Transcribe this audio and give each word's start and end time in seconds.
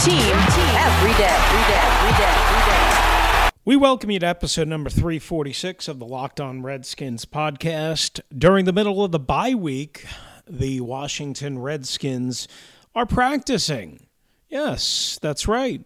team 0.00 0.18
every 0.18 1.12
day, 1.14 1.24
every 1.24 1.64
day, 1.64 1.80
every 1.80 2.18
day, 2.18 2.34
every 2.36 2.70
day. 2.70 3.50
We 3.64 3.76
welcome 3.76 4.10
you 4.10 4.18
to 4.18 4.26
episode 4.26 4.68
number 4.68 4.90
346 4.90 5.88
of 5.88 5.98
the 5.98 6.04
Locked 6.04 6.38
On 6.38 6.62
Redskins 6.62 7.24
podcast. 7.24 8.20
During 8.36 8.66
the 8.66 8.74
middle 8.74 9.02
of 9.02 9.10
the 9.10 9.18
bye 9.18 9.54
week, 9.54 10.04
the 10.46 10.82
Washington 10.82 11.60
Redskins 11.60 12.46
are 12.94 13.06
practicing. 13.06 14.06
Yes, 14.50 15.18
that's 15.22 15.48
right. 15.48 15.80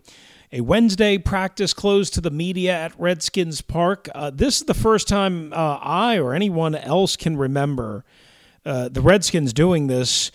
A 0.53 0.61
Wednesday 0.63 1.17
practice 1.17 1.73
closed 1.73 2.13
to 2.15 2.21
the 2.21 2.33
media 2.33 2.73
at 2.73 2.99
Redskins 2.99 3.61
Park. 3.61 4.09
Uh, 4.13 4.31
this 4.31 4.57
is 4.57 4.67
the 4.67 4.75
first 4.75 5.07
time 5.07 5.53
uh, 5.53 5.79
I 5.81 6.19
or 6.19 6.35
anyone 6.35 6.75
else 6.75 7.15
can 7.15 7.37
remember 7.37 8.05
uh, 8.67 8.89
the 8.89 9.03
Redskins 9.03 9.53
doing 9.53 9.87
this 9.87 10.33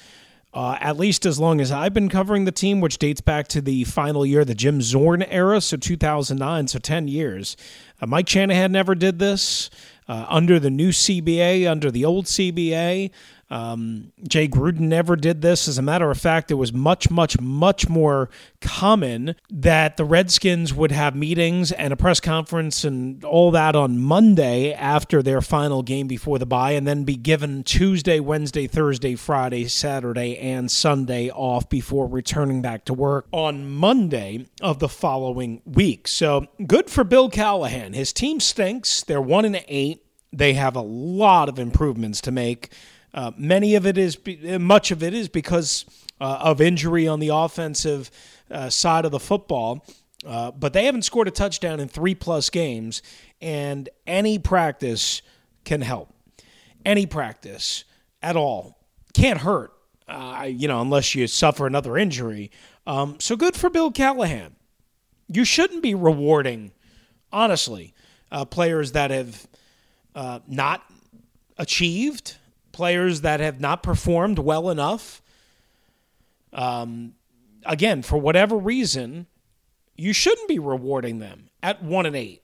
uh, 0.56 0.78
at 0.80 0.98
least 0.98 1.26
as 1.26 1.38
long 1.38 1.60
as 1.60 1.70
I've 1.70 1.94
been 1.94 2.08
covering 2.08 2.46
the 2.46 2.52
team, 2.52 2.80
which 2.80 2.98
dates 2.98 3.20
back 3.20 3.50
to 3.50 3.62
the 3.62 3.84
final 3.84 4.26
year, 4.26 4.46
the 4.46 4.56
Jim 4.56 4.82
Zorn 4.82 5.22
era, 5.24 5.60
so 5.60 5.76
2009, 5.76 6.70
so 6.70 6.80
10 6.80 7.10
years. 7.10 7.58
Uh, 8.02 8.06
Mike 8.06 8.30
Shanahan 8.30 8.72
never 8.72 8.96
did 8.96 9.20
this. 9.20 9.70
Uh, 10.08 10.26
under 10.30 10.60
the 10.60 10.70
new 10.70 10.90
CBA, 10.90 11.70
under 11.70 11.90
the 11.92 12.06
old 12.06 12.26
CBA, 12.26 13.10
um, 13.50 14.12
Jay 14.28 14.48
Gruden 14.48 14.82
never 14.82 15.16
did 15.16 15.42
this. 15.42 15.68
As 15.68 15.78
a 15.78 15.84
matter 15.84 16.10
of 16.10 16.18
fact, 16.18 16.50
it 16.50 16.56
was 16.56 16.74
much, 16.74 17.12
much, 17.12 17.40
much 17.40 17.88
more 17.88 18.30
common 18.60 19.36
that 19.52 19.98
the 19.98 20.06
Redskins 20.06 20.74
would 20.74 20.92
have 20.92 21.16
meetings 21.16 21.72
and 21.72 21.94
a 21.94 21.96
press 21.96 22.20
conference 22.20 22.84
and 22.84 23.24
all 23.24 23.52
that 23.52 23.76
on 23.76 24.00
Monday 24.00 24.74
after 24.74 25.22
their 25.22 25.42
final 25.42 25.84
game 25.84 26.08
before 26.08 26.40
the 26.40 26.46
bye, 26.48 26.72
and 26.72 26.88
then 26.88 27.04
be 27.04 27.16
given 27.16 27.64
Tuesday, 27.64 28.20
Wednesday, 28.20 28.66
Thursday, 28.66 29.16
Friday, 29.16 29.68
Saturday, 29.68 30.38
and 30.38 30.72
Sunday 30.72 31.30
off 31.30 31.70
before 31.70 32.08
returning 32.08 32.64
back 32.64 32.86
to 32.86 32.94
work 32.94 33.28
on 33.32 33.70
Monday 33.70 34.48
of 34.62 34.80
the 34.80 34.90
following 34.90 35.62
week. 35.66 36.08
So 36.08 36.48
good 36.66 36.90
for 36.90 37.04
Bill 37.04 37.30
Callahan. 37.30 37.94
His 37.94 38.12
team 38.12 38.40
stinks. 38.40 39.04
They're 39.04 39.22
one 39.22 39.46
and 39.46 39.64
eight. 39.68 40.02
They 40.34 40.54
have 40.54 40.76
a 40.76 40.82
lot 40.82 41.48
of 41.48 41.60
improvements 41.60 42.22
to 42.22 42.32
make. 42.32 42.72
Uh, 43.16 43.32
many 43.38 43.76
of 43.76 43.86
it 43.86 43.98
is, 43.98 44.18
much 44.60 44.92
of 44.92 45.02
it 45.02 45.14
is 45.14 45.30
because 45.30 45.86
uh, 46.20 46.40
of 46.42 46.60
injury 46.60 47.08
on 47.08 47.22
the 47.22 47.30
offensive 47.30 48.12
uh, 48.52 48.70
side 48.70 49.06
of 49.06 49.12
the 49.12 49.20
football. 49.20 49.86
Uh, 50.26 50.52
but 50.52 50.74
they 50.74 50.86
haven't 50.86 51.04
scored 51.04 51.28
a 51.28 51.32
touchdown 51.32 51.80
in 51.80 51.88
three 51.88 52.14
plus 52.14 52.50
games, 52.50 53.02
and 53.42 53.88
any 54.06 54.38
practice 54.38 55.22
can 55.64 55.82
help. 55.82 56.14
Any 56.84 57.06
practice 57.06 57.86
at 58.22 58.36
all 58.36 58.80
can't 59.14 59.40
hurt, 59.40 59.72
uh, 60.08 60.48
you 60.50 60.68
know, 60.68 60.82
unless 60.82 61.16
you 61.16 61.26
suffer 61.28 61.68
another 61.68 61.98
injury. 61.98 62.52
Um, 62.86 63.18
so 63.20 63.36
good 63.36 63.56
for 63.56 63.70
Bill 63.70 63.92
Callahan. 63.92 64.56
You 65.28 65.46
shouldn't 65.46 65.82
be 65.82 65.96
rewarding, 65.96 66.72
honestly, 67.32 67.94
players 68.50 68.92
that 68.92 69.12
have 69.12 69.48
not 70.48 70.84
achieved 71.58 72.38
players 72.76 73.22
that 73.22 73.40
have 73.40 73.62
not 73.62 73.82
performed 73.82 74.38
well 74.38 74.70
enough. 74.70 75.22
Um, 76.52 77.14
again, 77.66 78.02
for 78.02 78.18
whatever 78.18 78.58
reason, 78.58 79.28
you 79.96 80.12
shouldn't 80.12 80.50
be 80.50 80.60
rewarding 80.60 81.20
them 81.20 81.50
at 81.64 81.82
one 81.82 82.06
and 82.06 82.18
eight. 82.18 82.44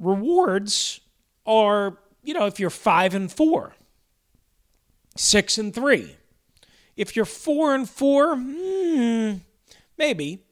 Rewards 0.00 1.00
are, 1.46 1.98
you 2.24 2.34
know, 2.34 2.46
if 2.46 2.58
you're 2.58 2.68
five 2.68 3.14
and 3.14 3.30
four, 3.30 3.74
six 5.16 5.56
and 5.56 5.72
three. 5.72 6.16
If 6.96 7.14
you're 7.14 7.24
four 7.24 7.76
and 7.76 7.88
four, 7.88 8.36
hmm, 8.36 9.34
maybe. 9.96 10.42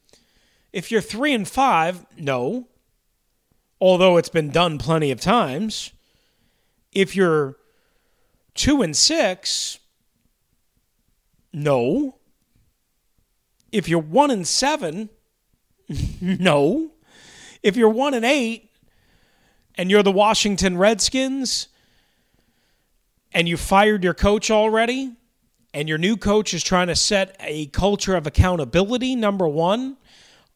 If 0.72 0.92
you're 0.92 1.00
three 1.00 1.34
and 1.34 1.46
five, 1.46 2.06
no. 2.16 2.68
Although 3.80 4.16
it's 4.16 4.28
been 4.28 4.50
done 4.50 4.78
plenty 4.78 5.10
of 5.10 5.20
times. 5.20 5.90
If 6.92 7.16
you're 7.16 7.56
two 8.60 8.82
and 8.82 8.94
six, 8.94 9.78
no. 11.50 12.16
If 13.72 13.88
you're 13.88 14.00
one 14.00 14.30
and 14.30 14.46
seven, 14.46 15.08
no. 16.20 16.90
If 17.62 17.74
you're 17.76 17.88
one 17.88 18.12
and 18.12 18.24
eight 18.24 18.70
and 19.76 19.90
you're 19.90 20.02
the 20.02 20.12
Washington 20.12 20.76
Redskins 20.76 21.68
and 23.32 23.48
you 23.48 23.56
fired 23.56 24.04
your 24.04 24.12
coach 24.12 24.50
already 24.50 25.16
and 25.72 25.88
your 25.88 25.96
new 25.98 26.18
coach 26.18 26.52
is 26.52 26.62
trying 26.62 26.88
to 26.88 26.96
set 26.96 27.36
a 27.40 27.66
culture 27.68 28.14
of 28.14 28.26
accountability, 28.26 29.16
number 29.16 29.48
one, 29.48 29.96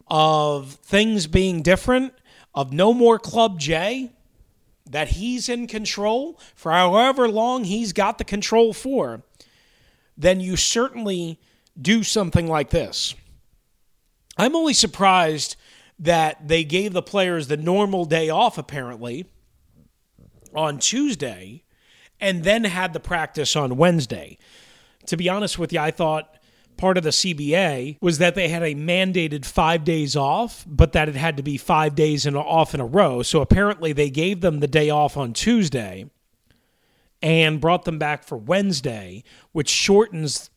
of 0.09 0.75
things 0.75 1.27
being 1.27 1.63
different, 1.63 2.13
of 2.55 2.71
no 2.71 2.93
more 2.93 3.19
Club 3.19 3.59
Jay, 3.59 4.13
that 4.89 5.09
he's 5.09 5.49
in 5.49 5.67
control 5.67 6.39
for 6.55 6.73
however 6.73 7.29
long 7.29 7.65
he's 7.65 7.93
got 7.93 8.19
the 8.19 8.25
control 8.25 8.73
for, 8.73 9.23
then 10.17 10.41
you 10.41 10.57
certainly 10.57 11.41
do 11.81 12.03
something 12.03 12.47
like 12.47 12.71
this. 12.71 13.15
I'm 14.37 14.55
only 14.55 14.75
surprised 14.75 15.57
that 15.99 16.49
they 16.49 16.65
gave 16.65 16.93
the 16.93 17.03
players 17.03 17.47
the 17.47 17.57
normal 17.57 18.05
day 18.05 18.29
off, 18.29 18.59
apparently, 18.59 19.27
on 20.55 20.79
Tuesday, 20.79 21.63
and 22.21 22.45
then 22.45 22.65
had 22.65 22.93
the 22.93 23.01
practice 23.01 23.57
on 23.57 23.77
Wednesday. 23.77 24.39
To 25.07 25.17
be 25.17 25.29
honest 25.29 25.59
with 25.59 25.73
you, 25.73 25.81
I 25.81 25.91
thought 25.91 26.37
part 26.77 26.97
of 26.97 27.05
the 27.05 27.11
CBA 27.11 27.99
was 28.01 28.19
that 28.19 28.35
they 28.35 28.49
had 28.49 28.63
a 28.63 28.75
mandated 28.75 29.45
five 29.45 29.85
days 29.85 30.17
off, 30.17 30.65
but 30.67 30.93
that 30.93 31.09
it 31.09 31.15
had 31.17 31.37
to 31.37 31.43
be 31.43 31.57
five 31.57 31.95
days 31.95 32.27
in, 32.27 32.37
off 32.37 32.75
in 32.75 32.81
a 32.81 32.87
row. 32.87 33.23
So 33.23 33.41
apparently 33.41 33.93
they 33.93 34.11
gave 34.11 34.41
them 34.41 34.61
the 34.61 34.67
day 34.67 34.91
off 34.91 35.17
on 35.17 35.33
Tuesday 35.33 36.07
and 37.23 37.61
brought 37.61 37.85
them 37.85 37.99
back 37.99 38.25
for 38.25 38.37
Wednesday, 38.37 39.25
which 39.53 39.69
shortens 39.69 40.51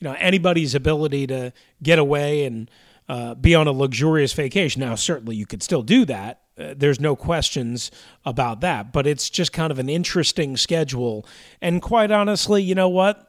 you 0.00 0.08
know 0.08 0.16
anybody's 0.18 0.74
ability 0.74 1.26
to 1.26 1.52
get 1.82 1.98
away 1.98 2.44
and 2.44 2.70
uh, 3.08 3.34
be 3.34 3.54
on 3.54 3.66
a 3.66 3.72
luxurious 3.72 4.32
vacation. 4.32 4.80
Now, 4.80 4.94
certainly 4.94 5.36
you 5.36 5.46
could 5.46 5.62
still 5.62 5.82
do 5.82 6.04
that. 6.06 6.42
Uh, 6.58 6.74
there's 6.76 7.00
no 7.00 7.16
questions 7.16 7.90
about 8.24 8.60
that, 8.60 8.92
but 8.92 9.06
it's 9.06 9.30
just 9.30 9.52
kind 9.52 9.70
of 9.70 9.78
an 9.78 9.88
interesting 9.88 10.56
schedule. 10.56 11.24
And 11.62 11.80
quite 11.80 12.10
honestly, 12.10 12.62
you 12.62 12.74
know 12.74 12.88
what? 12.88 13.27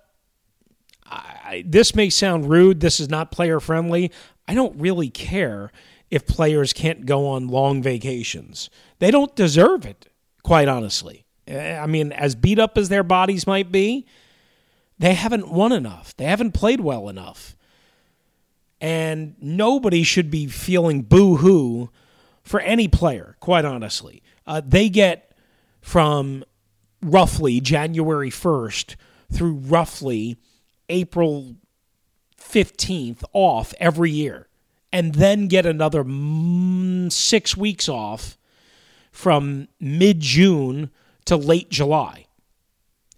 I, 1.10 1.64
this 1.66 1.96
may 1.96 2.10
sound 2.10 2.50
rude. 2.50 2.80
This 2.80 3.00
is 3.00 3.10
not 3.10 3.32
player 3.32 3.60
friendly. 3.60 4.12
I 4.48 4.54
don't 4.54 4.80
really 4.80 5.10
care 5.10 5.72
if 6.10 6.26
players 6.26 6.74
can't 6.74 7.06
go 7.06 7.28
on 7.28 7.48
long 7.48 7.82
vacations. 7.82 8.70
They 9.00 9.12
don't 9.12 9.36
deserve 9.36 9.86
it, 9.86 10.08
quite 10.44 10.68
honestly. 10.68 11.26
Eh, 11.48 11.78
I 11.78 11.86
mean, 11.88 12.12
as 12.12 12.36
beat 12.36 12.60
up 12.60 12.78
as 12.78 12.90
their 12.90 13.04
bodies 13.04 13.46
might 13.48 13.72
be, 13.72 14.06
they 14.98 15.14
haven't 15.14 15.50
won 15.50 15.72
enough. 15.72 16.16
They 16.18 16.26
haven't 16.26 16.52
played 16.52 16.82
well 16.82 17.10
enough. 17.10 17.56
And 18.82 19.36
nobody 19.42 20.04
should 20.04 20.32
be 20.32 20.48
feeling 20.48 21.02
boo 21.02 21.38
hoo 21.38 21.90
for 22.44 22.60
any 22.62 22.88
player, 22.88 23.36
quite 23.40 23.66
honestly. 23.66 24.24
Uh, 24.48 24.62
they 24.66 24.90
get 24.90 25.34
from 25.82 26.44
roughly 27.02 27.60
January 27.60 28.30
1st 28.30 28.96
through 29.32 29.54
roughly 29.54 30.38
April 30.90 31.56
15th 32.40 33.24
off 33.34 33.74
every 33.80 34.12
year 34.12 34.48
and 34.92 35.16
then 35.16 35.48
get 35.48 35.66
another 35.66 36.04
mm, 36.04 37.12
six 37.12 37.56
weeks 37.56 37.88
off 37.88 38.38
from 39.12 39.68
mid 39.80 40.20
June 40.20 40.90
to 41.26 41.36
late 41.36 41.70
July. 41.70 42.26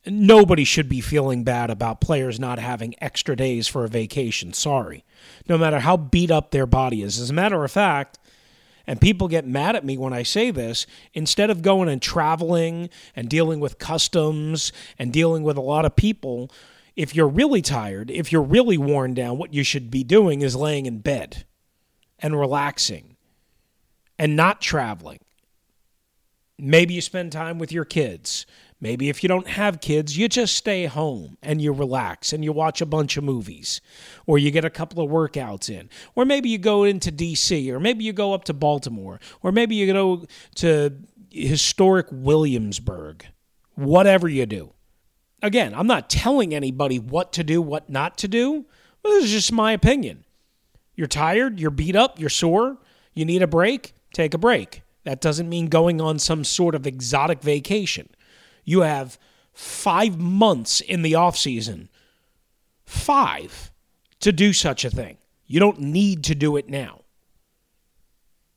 Nobody 0.06 0.63
should 0.63 0.89
be 0.89 1.00
feeling 1.00 1.44
bad 1.44 1.69
about 1.69 2.01
players 2.01 2.39
not 2.39 2.57
having 2.57 2.95
extra 3.00 3.35
days 3.35 3.68
for 3.68 3.85
a 3.85 3.89
vacation. 3.89 4.51
Sorry. 4.51 5.06
No 5.47 5.57
matter 5.57 5.79
how 5.79 5.95
beat 5.95 6.31
up 6.31 6.50
their 6.51 6.65
body 6.65 7.03
is. 7.03 7.19
As 7.19 7.29
a 7.29 7.33
matter 7.33 7.63
of 7.63 7.71
fact, 7.71 8.17
and 8.88 9.00
people 9.00 9.27
get 9.27 9.45
mad 9.45 9.75
at 9.75 9.85
me 9.85 9.97
when 9.97 10.12
I 10.12 10.24
say 10.24 10.50
this, 10.50 10.88
instead 11.13 11.51
of 11.51 11.62
going 11.62 11.88
and 11.88 12.01
traveling 12.01 12.89
and 13.15 13.29
dealing 13.29 13.59
with 13.59 13.77
customs 13.77 14.74
and 14.97 15.13
dealing 15.13 15.44
with 15.44 15.56
a 15.56 15.62
lot 15.62 15.85
of 15.85 15.95
people, 15.95 16.51
if 16.95 17.15
you're 17.15 17.27
really 17.27 17.61
tired, 17.61 18.11
if 18.11 18.31
you're 18.31 18.41
really 18.41 18.77
worn 18.77 19.13
down, 19.13 19.38
what 19.38 19.53
you 19.53 19.63
should 19.63 19.89
be 19.89 20.03
doing 20.03 20.41
is 20.41 20.55
laying 20.55 20.85
in 20.85 20.99
bed 20.99 21.45
and 22.19 22.39
relaxing 22.39 23.15
and 24.19 24.35
not 24.35 24.61
traveling. 24.61 25.19
Maybe 26.59 26.93
you 26.93 27.01
spend 27.01 27.31
time 27.31 27.57
with 27.57 27.71
your 27.71 27.85
kids. 27.85 28.45
Maybe 28.79 29.09
if 29.09 29.23
you 29.23 29.29
don't 29.29 29.47
have 29.47 29.79
kids, 29.79 30.17
you 30.17 30.27
just 30.27 30.55
stay 30.55 30.85
home 30.85 31.38
and 31.41 31.61
you 31.61 31.71
relax 31.71 32.33
and 32.33 32.43
you 32.43 32.51
watch 32.51 32.81
a 32.81 32.85
bunch 32.85 33.15
of 33.15 33.23
movies 33.23 33.79
or 34.25 34.38
you 34.38 34.51
get 34.51 34.65
a 34.65 34.71
couple 34.71 35.03
of 35.03 35.09
workouts 35.09 35.69
in. 35.69 35.89
Or 36.15 36.25
maybe 36.25 36.49
you 36.49 36.57
go 36.57 36.83
into 36.83 37.11
DC 37.11 37.69
or 37.69 37.79
maybe 37.79 38.03
you 38.03 38.11
go 38.11 38.33
up 38.33 38.43
to 38.45 38.53
Baltimore 38.53 39.19
or 39.43 39.51
maybe 39.51 39.75
you 39.75 39.91
go 39.91 40.25
to 40.55 40.95
historic 41.29 42.07
Williamsburg. 42.11 43.25
Whatever 43.75 44.27
you 44.27 44.45
do. 44.45 44.73
Again, 45.41 45.73
I'm 45.75 45.88
not 45.88 46.09
telling 46.09 46.53
anybody 46.53 46.99
what 46.99 47.33
to 47.33 47.43
do, 47.43 47.61
what 47.61 47.89
not 47.89 48.17
to 48.19 48.27
do. 48.27 48.65
This 49.03 49.25
is 49.25 49.31
just 49.31 49.51
my 49.51 49.71
opinion. 49.71 50.23
You're 50.95 51.07
tired, 51.07 51.59
you're 51.59 51.71
beat 51.71 51.95
up, 51.95 52.19
you're 52.19 52.29
sore, 52.29 52.77
you 53.13 53.25
need 53.25 53.41
a 53.41 53.47
break, 53.47 53.93
take 54.13 54.33
a 54.33 54.38
break. 54.38 54.83
That 55.03 55.21
doesn't 55.21 55.49
mean 55.49 55.67
going 55.67 55.99
on 55.99 56.19
some 56.19 56.43
sort 56.43 56.75
of 56.75 56.85
exotic 56.85 57.41
vacation. 57.41 58.09
You 58.63 58.81
have 58.81 59.17
five 59.53 60.19
months 60.19 60.79
in 60.81 61.01
the 61.01 61.15
off 61.15 61.38
season, 61.38 61.89
five, 62.85 63.71
to 64.19 64.31
do 64.31 64.53
such 64.53 64.85
a 64.85 64.91
thing. 64.91 65.17
You 65.47 65.59
don't 65.59 65.79
need 65.79 66.23
to 66.25 66.35
do 66.35 66.55
it 66.55 66.69
now. 66.69 67.01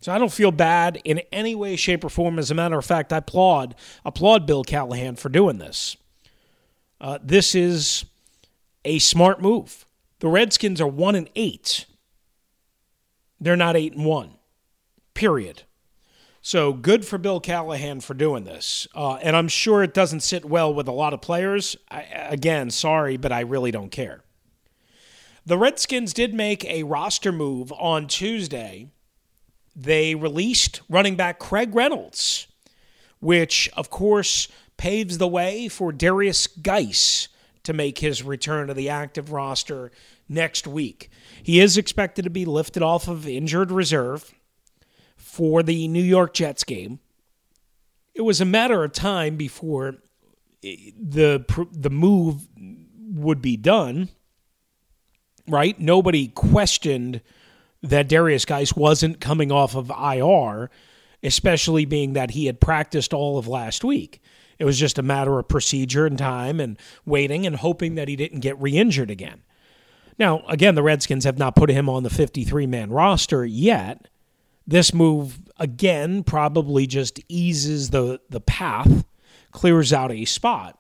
So 0.00 0.12
I 0.12 0.19
don't 0.19 0.32
feel 0.32 0.52
bad 0.52 1.00
in 1.04 1.22
any 1.32 1.54
way, 1.54 1.76
shape, 1.76 2.04
or 2.04 2.10
form. 2.10 2.38
As 2.38 2.50
a 2.50 2.54
matter 2.54 2.76
of 2.76 2.84
fact, 2.84 3.10
I 3.10 3.16
applaud 3.16 3.75
applaud 4.04 4.46
Bill 4.46 4.62
Callahan 4.62 5.16
for 5.16 5.31
doing 5.31 5.56
this. 5.56 5.96
Uh, 7.04 7.18
this 7.22 7.54
is 7.54 8.06
a 8.82 8.98
smart 8.98 9.42
move. 9.42 9.84
The 10.20 10.28
Redskins 10.28 10.80
are 10.80 10.88
one 10.88 11.14
and 11.14 11.28
eight. 11.36 11.84
They're 13.38 13.56
not 13.56 13.76
eight 13.76 13.92
and 13.92 14.06
one. 14.06 14.30
Period. 15.12 15.64
So 16.40 16.72
good 16.72 17.04
for 17.04 17.18
Bill 17.18 17.40
Callahan 17.40 18.00
for 18.00 18.14
doing 18.14 18.44
this. 18.44 18.88
Uh, 18.94 19.16
and 19.16 19.36
I'm 19.36 19.48
sure 19.48 19.82
it 19.82 19.92
doesn't 19.92 20.20
sit 20.20 20.46
well 20.46 20.72
with 20.72 20.88
a 20.88 20.92
lot 20.92 21.12
of 21.12 21.20
players. 21.20 21.76
I, 21.90 22.00
again, 22.30 22.70
sorry, 22.70 23.18
but 23.18 23.32
I 23.32 23.40
really 23.40 23.70
don't 23.70 23.90
care. 23.90 24.24
The 25.44 25.58
Redskins 25.58 26.14
did 26.14 26.32
make 26.32 26.64
a 26.64 26.84
roster 26.84 27.32
move 27.32 27.70
on 27.72 28.06
Tuesday. 28.06 28.88
They 29.76 30.14
released 30.14 30.80
running 30.88 31.16
back 31.16 31.38
Craig 31.38 31.74
Reynolds, 31.74 32.46
which, 33.20 33.68
of 33.76 33.90
course, 33.90 34.48
paves 34.76 35.18
the 35.18 35.28
way 35.28 35.68
for 35.68 35.92
Derrius 35.92 36.48
Guice 36.62 37.28
to 37.62 37.72
make 37.72 37.98
his 37.98 38.22
return 38.22 38.68
to 38.68 38.74
the 38.74 38.88
active 38.88 39.32
roster 39.32 39.90
next 40.28 40.66
week. 40.66 41.10
He 41.42 41.60
is 41.60 41.76
expected 41.76 42.22
to 42.22 42.30
be 42.30 42.44
lifted 42.44 42.82
off 42.82 43.08
of 43.08 43.26
injured 43.26 43.70
reserve 43.70 44.34
for 45.16 45.62
the 45.62 45.88
New 45.88 46.02
York 46.02 46.34
Jets 46.34 46.64
game. 46.64 47.00
It 48.14 48.22
was 48.22 48.40
a 48.40 48.46
matter 48.46 48.84
of 48.84 48.92
time 48.92 49.36
before 49.36 49.96
the 50.62 51.44
the 51.72 51.90
move 51.90 52.46
would 53.14 53.42
be 53.42 53.56
done. 53.56 54.08
Right? 55.46 55.78
Nobody 55.78 56.28
questioned 56.28 57.20
that 57.82 58.08
Derrius 58.08 58.46
Guice 58.46 58.74
wasn't 58.74 59.20
coming 59.20 59.52
off 59.52 59.74
of 59.74 59.90
IR, 59.90 60.70
especially 61.22 61.84
being 61.84 62.14
that 62.14 62.30
he 62.30 62.46
had 62.46 62.60
practiced 62.60 63.12
all 63.12 63.36
of 63.36 63.46
last 63.46 63.84
week. 63.84 64.22
It 64.58 64.64
was 64.64 64.78
just 64.78 64.98
a 64.98 65.02
matter 65.02 65.38
of 65.38 65.48
procedure 65.48 66.06
and 66.06 66.18
time 66.18 66.60
and 66.60 66.78
waiting 67.04 67.46
and 67.46 67.56
hoping 67.56 67.94
that 67.96 68.08
he 68.08 68.16
didn't 68.16 68.40
get 68.40 68.60
re 68.60 68.76
injured 68.76 69.10
again. 69.10 69.42
Now, 70.18 70.44
again, 70.46 70.74
the 70.74 70.82
Redskins 70.82 71.24
have 71.24 71.38
not 71.38 71.56
put 71.56 71.70
him 71.70 71.88
on 71.88 72.02
the 72.02 72.10
53 72.10 72.66
man 72.66 72.90
roster 72.90 73.44
yet, 73.44 74.08
this 74.66 74.94
move, 74.94 75.40
again, 75.58 76.22
probably 76.22 76.86
just 76.86 77.20
eases 77.28 77.90
the, 77.90 78.20
the 78.30 78.40
path, 78.40 79.04
clears 79.50 79.92
out 79.92 80.10
a 80.10 80.24
spot. 80.24 80.78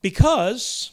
Because 0.00 0.92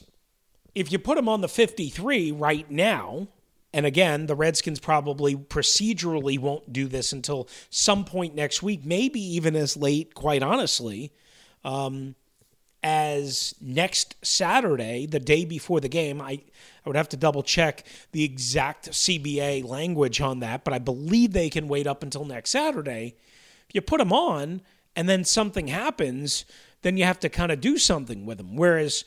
if 0.76 0.92
you 0.92 1.00
put 1.00 1.18
him 1.18 1.30
on 1.30 1.42
the 1.42 1.48
53 1.48 2.32
right 2.32 2.70
now, 2.70 3.28
and 3.74 3.86
again, 3.86 4.26
the 4.26 4.36
Redskins 4.36 4.80
probably 4.80 5.36
procedurally 5.36 6.38
won't 6.38 6.74
do 6.74 6.88
this 6.88 7.14
until 7.14 7.48
some 7.70 8.04
point 8.04 8.36
next 8.36 8.62
week, 8.62 8.86
maybe 8.86 9.22
even 9.22 9.56
as 9.56 9.78
late, 9.78 10.14
quite 10.14 10.44
honestly, 10.44 11.14
um, 11.64 12.16
as 12.84 13.56
next 13.62 14.16
Saturday, 14.26 15.06
the 15.06 15.20
day 15.20 15.46
before 15.46 15.80
the 15.80 15.88
game. 15.88 16.20
I, 16.20 16.32
I 16.32 16.90
would 16.90 16.96
have 16.98 17.10
to 17.10 17.18
double 17.18 17.44
check 17.44 17.86
the 18.12 18.24
exact 18.24 18.90
CBA 18.92 19.64
language 19.64 20.20
on 20.20 20.40
that, 20.40 20.66
but 20.66 20.74
I 20.74 20.80
believe 20.80 21.32
they 21.32 21.50
can 21.50 21.68
wait 21.68 21.88
up 21.88 22.04
until 22.04 22.26
next 22.26 22.50
Saturday. 22.50 23.16
If 23.70 23.76
you 23.76 23.82
put 23.82 24.00
them 24.00 24.12
on 24.12 24.62
and 24.96 25.08
then 25.08 25.24
something 25.24 25.68
happens, 25.68 26.44
then 26.82 26.98
you 26.98 27.06
have 27.06 27.20
to 27.20 27.30
kind 27.30 27.52
of 27.52 27.62
do 27.62 27.78
something 27.78 28.26
with 28.26 28.40
them. 28.40 28.56
Whereas 28.56 29.06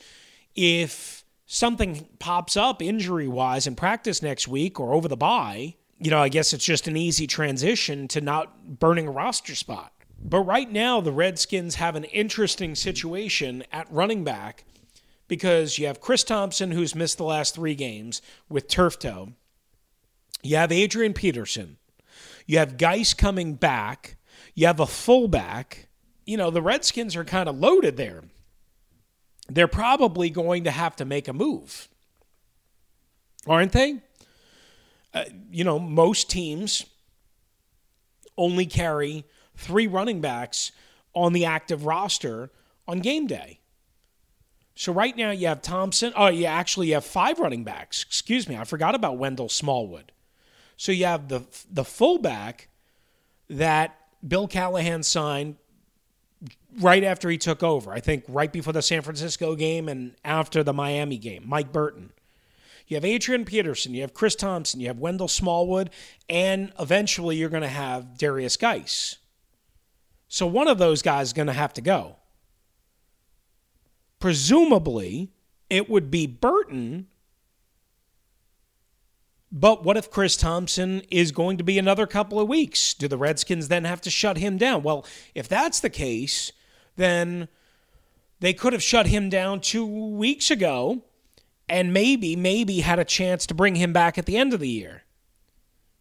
if 0.55 1.24
something 1.45 2.07
pops 2.19 2.57
up 2.57 2.81
injury 2.81 3.27
wise 3.27 3.67
in 3.67 3.75
practice 3.75 4.21
next 4.21 4.47
week 4.47 4.79
or 4.79 4.93
over 4.93 5.07
the 5.07 5.17
bye, 5.17 5.75
you 5.99 6.11
know, 6.11 6.19
I 6.19 6.29
guess 6.29 6.53
it's 6.53 6.65
just 6.65 6.87
an 6.87 6.97
easy 6.97 7.27
transition 7.27 8.07
to 8.09 8.21
not 8.21 8.79
burning 8.79 9.07
a 9.07 9.11
roster 9.11 9.55
spot. 9.55 9.93
But 10.19 10.39
right 10.39 10.71
now, 10.71 11.01
the 11.01 11.11
Redskins 11.11 11.75
have 11.75 11.95
an 11.95 12.03
interesting 12.05 12.75
situation 12.75 13.63
at 13.71 13.91
running 13.91 14.23
back 14.23 14.65
because 15.27 15.77
you 15.77 15.87
have 15.87 16.01
Chris 16.01 16.23
Thompson, 16.23 16.71
who's 16.71 16.95
missed 16.95 17.17
the 17.17 17.23
last 17.23 17.55
three 17.55 17.75
games 17.75 18.21
with 18.49 18.67
turf 18.67 18.99
toe. 18.99 19.33
You 20.41 20.57
have 20.57 20.71
Adrian 20.71 21.13
Peterson. 21.13 21.77
You 22.45 22.59
have 22.59 22.77
Guice 22.77 23.13
coming 23.13 23.55
back. 23.55 24.17
You 24.53 24.67
have 24.67 24.79
a 24.79 24.85
fullback. 24.85 25.87
You 26.25 26.37
know, 26.37 26.49
the 26.49 26.61
Redskins 26.61 27.15
are 27.15 27.25
kind 27.25 27.49
of 27.49 27.59
loaded 27.59 27.97
there. 27.97 28.23
They're 29.47 29.67
probably 29.67 30.29
going 30.29 30.63
to 30.63 30.71
have 30.71 30.95
to 30.97 31.05
make 31.05 31.27
a 31.27 31.33
move, 31.33 31.87
aren't 33.47 33.71
they? 33.71 34.01
Uh, 35.13 35.25
you 35.51 35.63
know, 35.63 35.79
most 35.79 36.29
teams 36.29 36.85
only 38.37 38.65
carry 38.65 39.25
three 39.55 39.87
running 39.87 40.19
backs 40.19 40.71
on 41.13 41.33
the 41.33 41.45
active 41.45 41.85
roster 41.85 42.51
on 42.87 42.99
game 42.99 43.27
day. 43.27 43.59
So 44.75 44.91
right 44.91 45.15
now 45.15 45.31
you 45.31 45.47
have 45.47 45.61
Thompson. 45.61 46.11
Oh, 46.15 46.27
you 46.27 46.45
actually 46.45 46.89
have 46.89 47.05
five 47.05 47.39
running 47.39 47.63
backs. 47.63 48.03
Excuse 48.03 48.49
me, 48.49 48.57
I 48.57 48.65
forgot 48.65 48.93
about 48.93 49.17
Wendell 49.17 49.47
Smallwood. 49.47 50.11
So 50.75 50.91
you 50.91 51.05
have 51.05 51.29
the 51.29 51.45
the 51.71 51.85
fullback 51.85 52.67
that 53.49 53.97
Bill 54.27 54.47
Callahan 54.47 55.03
signed 55.03 55.55
right 56.79 57.03
after 57.03 57.29
he 57.29 57.37
took 57.37 57.63
over. 57.63 57.91
I 57.91 57.99
think 57.99 58.23
right 58.27 58.51
before 58.51 58.73
the 58.73 58.81
San 58.81 59.01
Francisco 59.01 59.55
game 59.55 59.87
and 59.87 60.15
after 60.23 60.63
the 60.63 60.73
Miami 60.73 61.17
game. 61.17 61.43
Mike 61.45 61.71
Burton. 61.71 62.11
You 62.87 62.97
have 62.97 63.05
Adrian 63.05 63.45
Peterson, 63.45 63.95
you 63.95 64.01
have 64.01 64.13
Chris 64.13 64.35
Thompson, 64.35 64.79
you 64.79 64.87
have 64.87 64.99
Wendell 64.99 65.27
Smallwood, 65.27 65.89
and 66.29 66.71
eventually 66.79 67.35
you're 67.35 67.49
going 67.49 67.63
to 67.63 67.67
have 67.67 68.09
Derrius 68.17 68.59
Guice. 68.59 69.17
So 70.27 70.45
one 70.45 70.67
of 70.67 70.77
those 70.77 71.01
guys 71.01 71.27
is 71.27 71.33
going 71.33 71.47
to 71.47 71.53
have 71.53 71.73
to 71.73 71.81
go. 71.81 72.17
Presumably, 74.19 75.31
it 75.69 75.89
would 75.89 76.11
be 76.11 76.27
Burton. 76.27 77.07
But 79.51 79.83
what 79.83 79.97
if 79.97 80.11
Chris 80.11 80.37
Thompson 80.37 81.01
is 81.09 81.31
going 81.31 81.57
to 81.57 81.63
be 81.63 81.79
another 81.79 82.05
couple 82.05 82.39
of 82.39 82.47
weeks? 82.47 82.93
Do 82.93 83.07
the 83.07 83.17
Redskins 83.17 83.67
then 83.67 83.85
have 83.85 84.01
to 84.01 84.09
shut 84.09 84.37
him 84.37 84.57
down? 84.57 84.83
Well, 84.83 85.05
if 85.33 85.47
that's 85.47 85.79
the 85.79 85.89
case, 85.89 86.51
then 86.95 87.47
they 88.39 88.53
could 88.53 88.73
have 88.73 88.83
shut 88.83 89.07
him 89.07 89.29
down 89.29 89.61
two 89.61 89.85
weeks 89.85 90.51
ago 90.51 91.03
and 91.67 91.93
maybe, 91.93 92.35
maybe 92.35 92.79
had 92.81 92.99
a 92.99 93.05
chance 93.05 93.45
to 93.47 93.53
bring 93.53 93.75
him 93.75 93.93
back 93.93 94.17
at 94.17 94.25
the 94.25 94.37
end 94.37 94.53
of 94.53 94.59
the 94.59 94.69
year. 94.69 95.03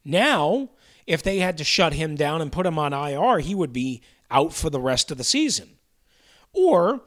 Now, 0.04 0.70
if 1.06 1.22
they 1.22 1.38
had 1.38 1.56
to 1.58 1.64
shut 1.64 1.94
him 1.94 2.16
down 2.16 2.42
and 2.42 2.52
put 2.52 2.66
him 2.66 2.78
on 2.78 2.92
IR, 2.92 3.38
he 3.38 3.54
would 3.54 3.72
be 3.72 4.02
out 4.30 4.52
for 4.52 4.70
the 4.70 4.80
rest 4.80 5.10
of 5.10 5.18
the 5.18 5.24
season. 5.24 5.76
Or 6.52 7.02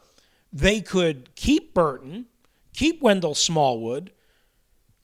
they 0.51 0.81
could 0.81 1.35
keep 1.35 1.73
Burton, 1.73 2.25
keep 2.73 3.01
Wendell 3.01 3.35
Smallwood, 3.35 4.11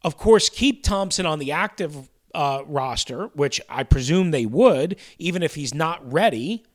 of 0.03 0.17
course, 0.17 0.49
keep 0.49 0.83
Thompson 0.83 1.25
on 1.25 1.39
the 1.39 1.51
active 1.51 2.09
uh, 2.35 2.63
roster, 2.65 3.27
which 3.35 3.61
I 3.69 3.83
presume 3.83 4.31
they 4.31 4.45
would, 4.45 4.97
even 5.17 5.43
if 5.43 5.55
he's 5.55 5.73
not 5.73 6.11
ready. 6.11 6.65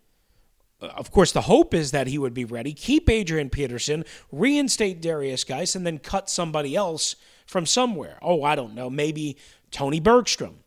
Uh, 0.81 0.87
of 0.87 1.11
course, 1.11 1.33
the 1.33 1.43
hope 1.43 1.75
is 1.75 1.91
that 1.91 2.07
he 2.07 2.19
would 2.19 2.35
be 2.35 2.45
ready. 2.45 2.73
Keep 2.73 3.11
Adrian 3.11 3.51
Peterson, 3.51 4.05
reinstate 4.31 5.03
Derrius 5.03 5.47
Guice, 5.47 5.75
and 5.75 5.87
then 5.87 5.99
cut 5.99 6.31
somebody 6.31 6.77
else 6.77 7.17
from 7.47 7.67
somewhere. 7.67 8.19
Oh, 8.23 8.43
I 8.43 8.55
don't 8.55 8.75
know. 8.75 8.91
Maybe 8.91 9.37
Tony 9.71 10.01
Bergstrom. 10.01 10.61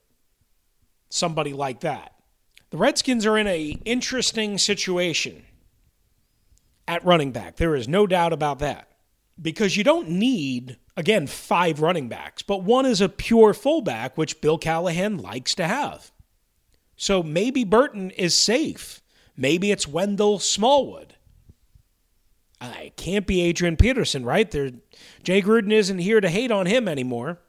Somebody 1.10 1.54
like 1.54 1.82
that. 1.82 2.14
The 2.72 2.78
Redskins 2.78 3.26
are 3.26 3.38
in 3.38 3.48
a 3.48 3.78
interesting 3.84 4.58
situation 4.58 5.44
at 6.88 7.04
running 7.06 7.32
back. 7.32 7.58
There 7.58 7.76
is 7.76 7.88
no 7.88 8.08
doubt 8.08 8.34
about 8.34 8.60
that. 8.60 8.88
Because 9.42 9.76
you 9.76 9.84
don't 9.84 10.10
need, 10.10 10.78
again, 10.96 11.26
five 11.26 11.82
running 11.82 12.08
backs, 12.08 12.44
but 12.44 12.64
one 12.64 12.86
is 12.86 13.02
a 13.02 13.10
pure 13.10 13.54
fullback, 13.54 14.18
which 14.18 14.40
Bill 14.40 14.58
Callahan 14.58 15.18
likes 15.18 15.56
to 15.56 15.68
have. 15.68 16.12
So 16.96 17.24
maybe 17.24 17.64
Burton 17.64 18.12
is 18.12 18.36
safe. 18.36 19.01
Maybe 19.36 19.72
it's 19.72 19.88
Wendell 19.88 20.40
Smallwood. 20.40 21.16
I 22.60 22.92
can't 22.96 23.26
be 23.26 23.42
Adrian 23.42 23.76
Peterson, 23.76 24.24
right? 24.24 24.50
There, 24.50 24.70
Jay 25.24 25.42
Gruden 25.42 25.72
isn't 25.72 25.98
here 25.98 26.22
to 26.22 26.30
hate 26.30 26.52
on 26.52 26.68
him 26.68 26.88
anymore. 26.88 27.40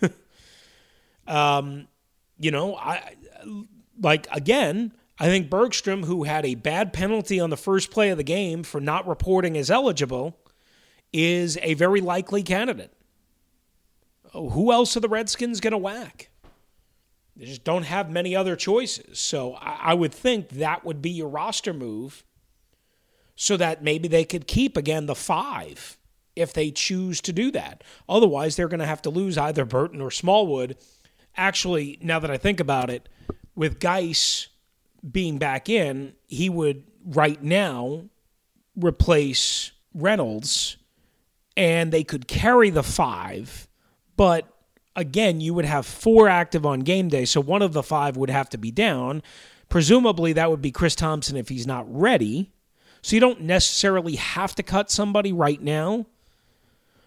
um, 1.26 1.88
you 2.38 2.52
know, 2.52 2.76
I 2.76 3.14
like 4.00 4.28
again. 4.30 4.92
I 5.18 5.26
think 5.26 5.48
Bergstrom, 5.48 6.04
who 6.04 6.24
had 6.24 6.44
a 6.44 6.54
bad 6.54 6.92
penalty 6.92 7.40
on 7.40 7.50
the 7.50 7.56
first 7.56 7.90
play 7.90 8.10
of 8.10 8.18
the 8.18 8.22
game 8.22 8.62
for 8.62 8.80
not 8.80 9.08
reporting 9.08 9.56
as 9.56 9.70
eligible, 9.70 10.38
is 11.12 11.58
a 11.62 11.74
very 11.74 12.00
likely 12.00 12.42
candidate. 12.42 12.92
Oh, 14.34 14.50
who 14.50 14.70
else 14.70 14.96
are 14.96 15.00
the 15.00 15.08
Redskins 15.08 15.60
going 15.60 15.72
to 15.72 15.78
whack? 15.78 16.28
They 17.36 17.44
just 17.44 17.64
don't 17.64 17.84
have 17.84 18.10
many 18.10 18.34
other 18.34 18.56
choices. 18.56 19.18
So 19.18 19.54
I, 19.54 19.90
I 19.90 19.94
would 19.94 20.14
think 20.14 20.48
that 20.50 20.84
would 20.84 21.02
be 21.02 21.10
your 21.10 21.28
roster 21.28 21.72
move 21.72 22.24
so 23.34 23.56
that 23.58 23.84
maybe 23.84 24.08
they 24.08 24.24
could 24.24 24.46
keep 24.46 24.76
again 24.76 25.06
the 25.06 25.14
five 25.14 25.98
if 26.34 26.52
they 26.52 26.70
choose 26.70 27.20
to 27.22 27.32
do 27.32 27.50
that. 27.50 27.84
Otherwise, 28.08 28.56
they're 28.56 28.68
going 28.68 28.80
to 28.80 28.86
have 28.86 29.02
to 29.02 29.10
lose 29.10 29.36
either 29.38 29.64
Burton 29.64 30.00
or 30.00 30.10
Smallwood. 30.10 30.76
Actually, 31.36 31.98
now 32.00 32.18
that 32.18 32.30
I 32.30 32.38
think 32.38 32.60
about 32.60 32.90
it, 32.90 33.08
with 33.54 33.78
Guice 33.78 34.48
being 35.10 35.38
back 35.38 35.68
in, 35.68 36.14
he 36.26 36.48
would 36.48 36.84
right 37.04 37.42
now 37.42 38.04
replace 38.74 39.72
Reynolds 39.94 40.76
and 41.56 41.90
they 41.90 42.04
could 42.04 42.28
carry 42.28 42.70
the 42.70 42.82
five, 42.82 43.66
but 44.16 44.46
again, 44.96 45.40
you 45.40 45.54
would 45.54 45.64
have 45.64 45.86
four 45.86 46.28
active 46.28 46.66
on 46.66 46.80
game 46.80 47.08
day, 47.08 47.24
so 47.24 47.40
one 47.40 47.62
of 47.62 47.72
the 47.72 47.82
five 47.82 48.16
would 48.16 48.30
have 48.30 48.48
to 48.50 48.58
be 48.58 48.70
down. 48.70 49.22
Presumably, 49.68 50.32
that 50.32 50.50
would 50.50 50.62
be 50.62 50.72
Chris 50.72 50.94
Thompson 50.94 51.36
if 51.36 51.48
he's 51.48 51.66
not 51.66 51.86
ready. 51.88 52.50
So 53.02 53.14
you 53.14 53.20
don't 53.20 53.42
necessarily 53.42 54.16
have 54.16 54.54
to 54.56 54.62
cut 54.62 54.90
somebody 54.90 55.32
right 55.32 55.60
now. 55.60 56.06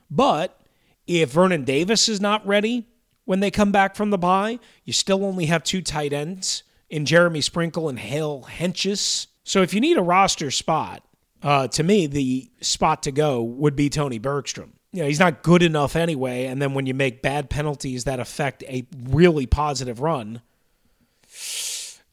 But 0.09 0.59
if 1.07 1.31
Vernon 1.31 1.65
Davis 1.65 2.07
is 2.07 2.21
not 2.21 2.45
ready 2.47 2.87
when 3.25 3.41
they 3.41 3.51
come 3.51 3.71
back 3.71 3.95
from 3.95 4.09
the 4.09 4.17
bye, 4.17 4.59
you 4.85 4.93
still 4.93 5.25
only 5.25 5.47
have 5.47 5.63
two 5.63 5.81
tight 5.81 6.13
ends 6.13 6.63
in 6.89 7.05
Jeremy 7.05 7.41
Sprinkle 7.41 7.89
and 7.89 7.99
Hale 7.99 8.47
Hentges. 8.49 9.27
So 9.43 9.61
if 9.61 9.73
you 9.73 9.81
need 9.81 9.97
a 9.97 10.01
roster 10.01 10.51
spot, 10.51 11.03
uh, 11.41 11.67
to 11.69 11.83
me, 11.83 12.07
the 12.07 12.49
spot 12.61 13.03
to 13.03 13.11
go 13.11 13.41
would 13.41 13.75
be 13.75 13.89
Tony 13.89 14.19
Bergstrom. 14.19 14.73
You 14.91 15.01
know, 15.01 15.07
he's 15.07 15.19
not 15.19 15.43
good 15.43 15.61
enough 15.61 15.95
anyway. 15.95 16.45
And 16.45 16.61
then 16.61 16.73
when 16.73 16.85
you 16.85 16.93
make 16.93 17.21
bad 17.21 17.49
penalties 17.49 18.05
that 18.05 18.19
affect 18.19 18.63
a 18.63 18.87
really 19.09 19.45
positive 19.45 19.99
run, 19.99 20.41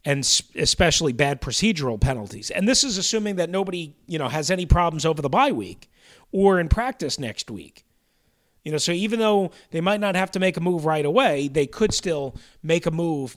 and 0.04 0.20
especially 0.54 1.12
bad 1.12 1.40
procedural 1.40 2.00
penalties. 2.00 2.50
And 2.50 2.68
this 2.68 2.84
is 2.84 2.96
assuming 2.96 3.36
that 3.36 3.50
nobody, 3.50 3.92
you 4.06 4.20
know, 4.20 4.28
has 4.28 4.52
any 4.52 4.64
problems 4.64 5.04
over 5.04 5.20
the 5.20 5.28
bye 5.28 5.50
week 5.50 5.90
or 6.30 6.60
in 6.60 6.68
practice 6.68 7.18
next 7.18 7.50
week. 7.50 7.84
You 8.62 8.72
know, 8.72 8.78
so 8.78 8.92
even 8.92 9.18
though 9.18 9.50
they 9.72 9.80
might 9.80 10.00
not 10.00 10.14
have 10.14 10.30
to 10.32 10.40
make 10.40 10.56
a 10.56 10.60
move 10.60 10.84
right 10.84 11.04
away, 11.04 11.48
they 11.48 11.66
could 11.66 11.92
still 11.92 12.36
make 12.62 12.86
a 12.86 12.90
move 12.92 13.36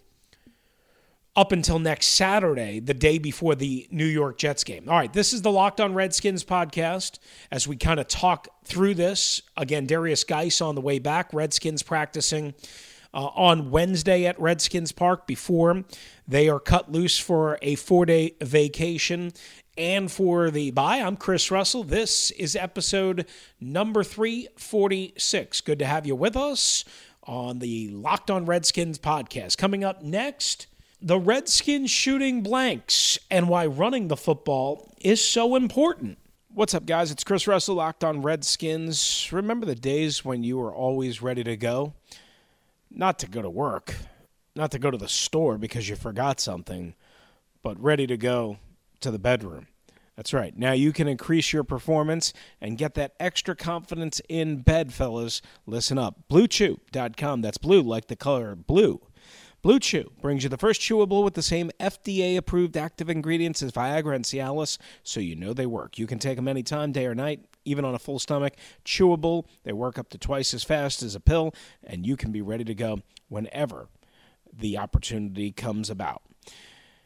up 1.35 1.51
until 1.51 1.79
next 1.79 2.07
Saturday, 2.07 2.79
the 2.79 2.93
day 2.93 3.17
before 3.17 3.55
the 3.55 3.87
New 3.91 4.05
York 4.05 4.37
Jets 4.37 4.63
game. 4.63 4.89
All 4.89 4.97
right, 4.97 5.13
this 5.13 5.31
is 5.31 5.41
the 5.41 5.51
Locked 5.51 5.79
On 5.79 5.93
Redskins 5.93 6.43
podcast 6.43 7.19
as 7.51 7.67
we 7.67 7.77
kind 7.77 7.99
of 7.99 8.07
talk 8.07 8.47
through 8.65 8.95
this. 8.95 9.41
Again, 9.55 9.87
Derrius 9.87 10.27
Guice 10.27 10.61
on 10.61 10.75
the 10.75 10.81
way 10.81 10.99
back, 10.99 11.33
Redskins 11.33 11.83
practicing 11.83 12.53
uh, 13.13 13.27
on 13.27 13.71
Wednesday 13.71 14.25
at 14.25 14.39
Redskins 14.39 14.91
Park 14.91 15.27
before 15.27 15.83
they 16.27 16.49
are 16.49 16.59
cut 16.59 16.91
loose 16.91 17.17
for 17.17 17.57
a 17.61 17.75
four 17.75 18.05
day 18.05 18.35
vacation. 18.41 19.31
And 19.77 20.11
for 20.11 20.51
the 20.51 20.71
bye, 20.71 20.97
I'm 20.97 21.15
Chris 21.15 21.51
Russell. 21.51 21.85
This 21.85 22.31
is 22.31 22.55
episode 22.55 23.25
number 23.61 24.03
346. 24.03 25.61
Good 25.61 25.79
to 25.79 25.85
have 25.85 26.05
you 26.05 26.15
with 26.15 26.35
us 26.35 26.83
on 27.23 27.59
the 27.59 27.87
Locked 27.89 28.29
On 28.29 28.45
Redskins 28.45 28.99
podcast. 28.99 29.57
Coming 29.57 29.83
up 29.83 30.03
next, 30.03 30.67
the 31.01 31.19
Redskins 31.19 31.89
shooting 31.89 32.41
blanks 32.41 33.17
and 33.31 33.47
why 33.47 33.65
running 33.65 34.07
the 34.07 34.17
football 34.17 34.91
is 34.99 35.23
so 35.23 35.55
important. 35.55 36.17
What's 36.53 36.73
up, 36.73 36.85
guys? 36.85 37.11
It's 37.11 37.23
Chris 37.23 37.47
Russell, 37.47 37.75
Locked 37.75 38.03
On 38.03 38.21
Redskins. 38.21 39.29
Remember 39.31 39.65
the 39.65 39.75
days 39.75 40.25
when 40.25 40.43
you 40.43 40.57
were 40.57 40.73
always 40.73 41.21
ready 41.21 41.43
to 41.43 41.55
go? 41.55 41.93
Not 42.91 43.19
to 43.19 43.27
go 43.27 43.41
to 43.41 43.49
work, 43.49 43.95
not 44.55 44.71
to 44.71 44.79
go 44.79 44.91
to 44.91 44.97
the 44.97 45.07
store 45.07 45.57
because 45.57 45.87
you 45.87 45.95
forgot 45.95 46.39
something, 46.39 46.95
but 47.63 47.81
ready 47.81 48.07
to 48.07 48.17
go 48.17 48.57
to 48.99 49.11
the 49.11 49.19
bedroom. 49.19 49.67
That's 50.17 50.33
right. 50.33 50.57
Now 50.57 50.73
you 50.73 50.91
can 50.91 51.07
increase 51.07 51.53
your 51.53 51.63
performance 51.63 52.33
and 52.59 52.77
get 52.77 52.95
that 52.95 53.13
extra 53.21 53.55
confidence 53.55 54.19
in 54.27 54.63
bed, 54.63 54.91
fellas. 54.91 55.41
Listen 55.65 55.97
up. 55.97 56.27
BlueChew.com. 56.29 57.41
That's 57.41 57.57
blue 57.57 57.81
like 57.81 58.07
the 58.07 58.17
color 58.17 58.53
blue 58.55 58.99
Blue 59.61 59.77
Chew 59.77 60.13
brings 60.21 60.43
you 60.43 60.49
the 60.49 60.57
first 60.57 60.79
chewable 60.79 61.21
with 61.21 61.33
the 61.33 61.41
same 61.41 61.69
FDA 61.81 62.37
approved 62.37 62.77
active 62.77 63.09
ingredients 63.09 63.61
as 63.61 63.73
Viagra 63.73 64.15
and 64.15 64.23
Cialis, 64.23 64.77
so 65.03 65.19
you 65.19 65.35
know 65.35 65.51
they 65.51 65.65
work. 65.65 65.99
You 65.99 66.07
can 66.07 66.17
take 66.17 66.37
them 66.37 66.47
anytime, 66.47 66.93
day 66.93 67.05
or 67.05 67.13
night, 67.13 67.41
even 67.65 67.83
on 67.83 67.93
a 67.93 67.99
full 67.99 68.19
stomach. 68.19 68.53
Chewable, 68.85 69.45
they 69.63 69.73
work 69.73 69.99
up 69.99 70.07
to 70.11 70.17
twice 70.17 70.53
as 70.53 70.63
fast 70.63 71.03
as 71.03 71.13
a 71.13 71.19
pill, 71.19 71.53
and 71.83 72.05
you 72.05 72.15
can 72.15 72.31
be 72.31 72.41
ready 72.41 72.63
to 72.63 72.73
go 72.73 73.01
whenever 73.27 73.89
the 74.53 74.77
opportunity 74.77 75.51
comes 75.51 75.89
about. 75.89 76.21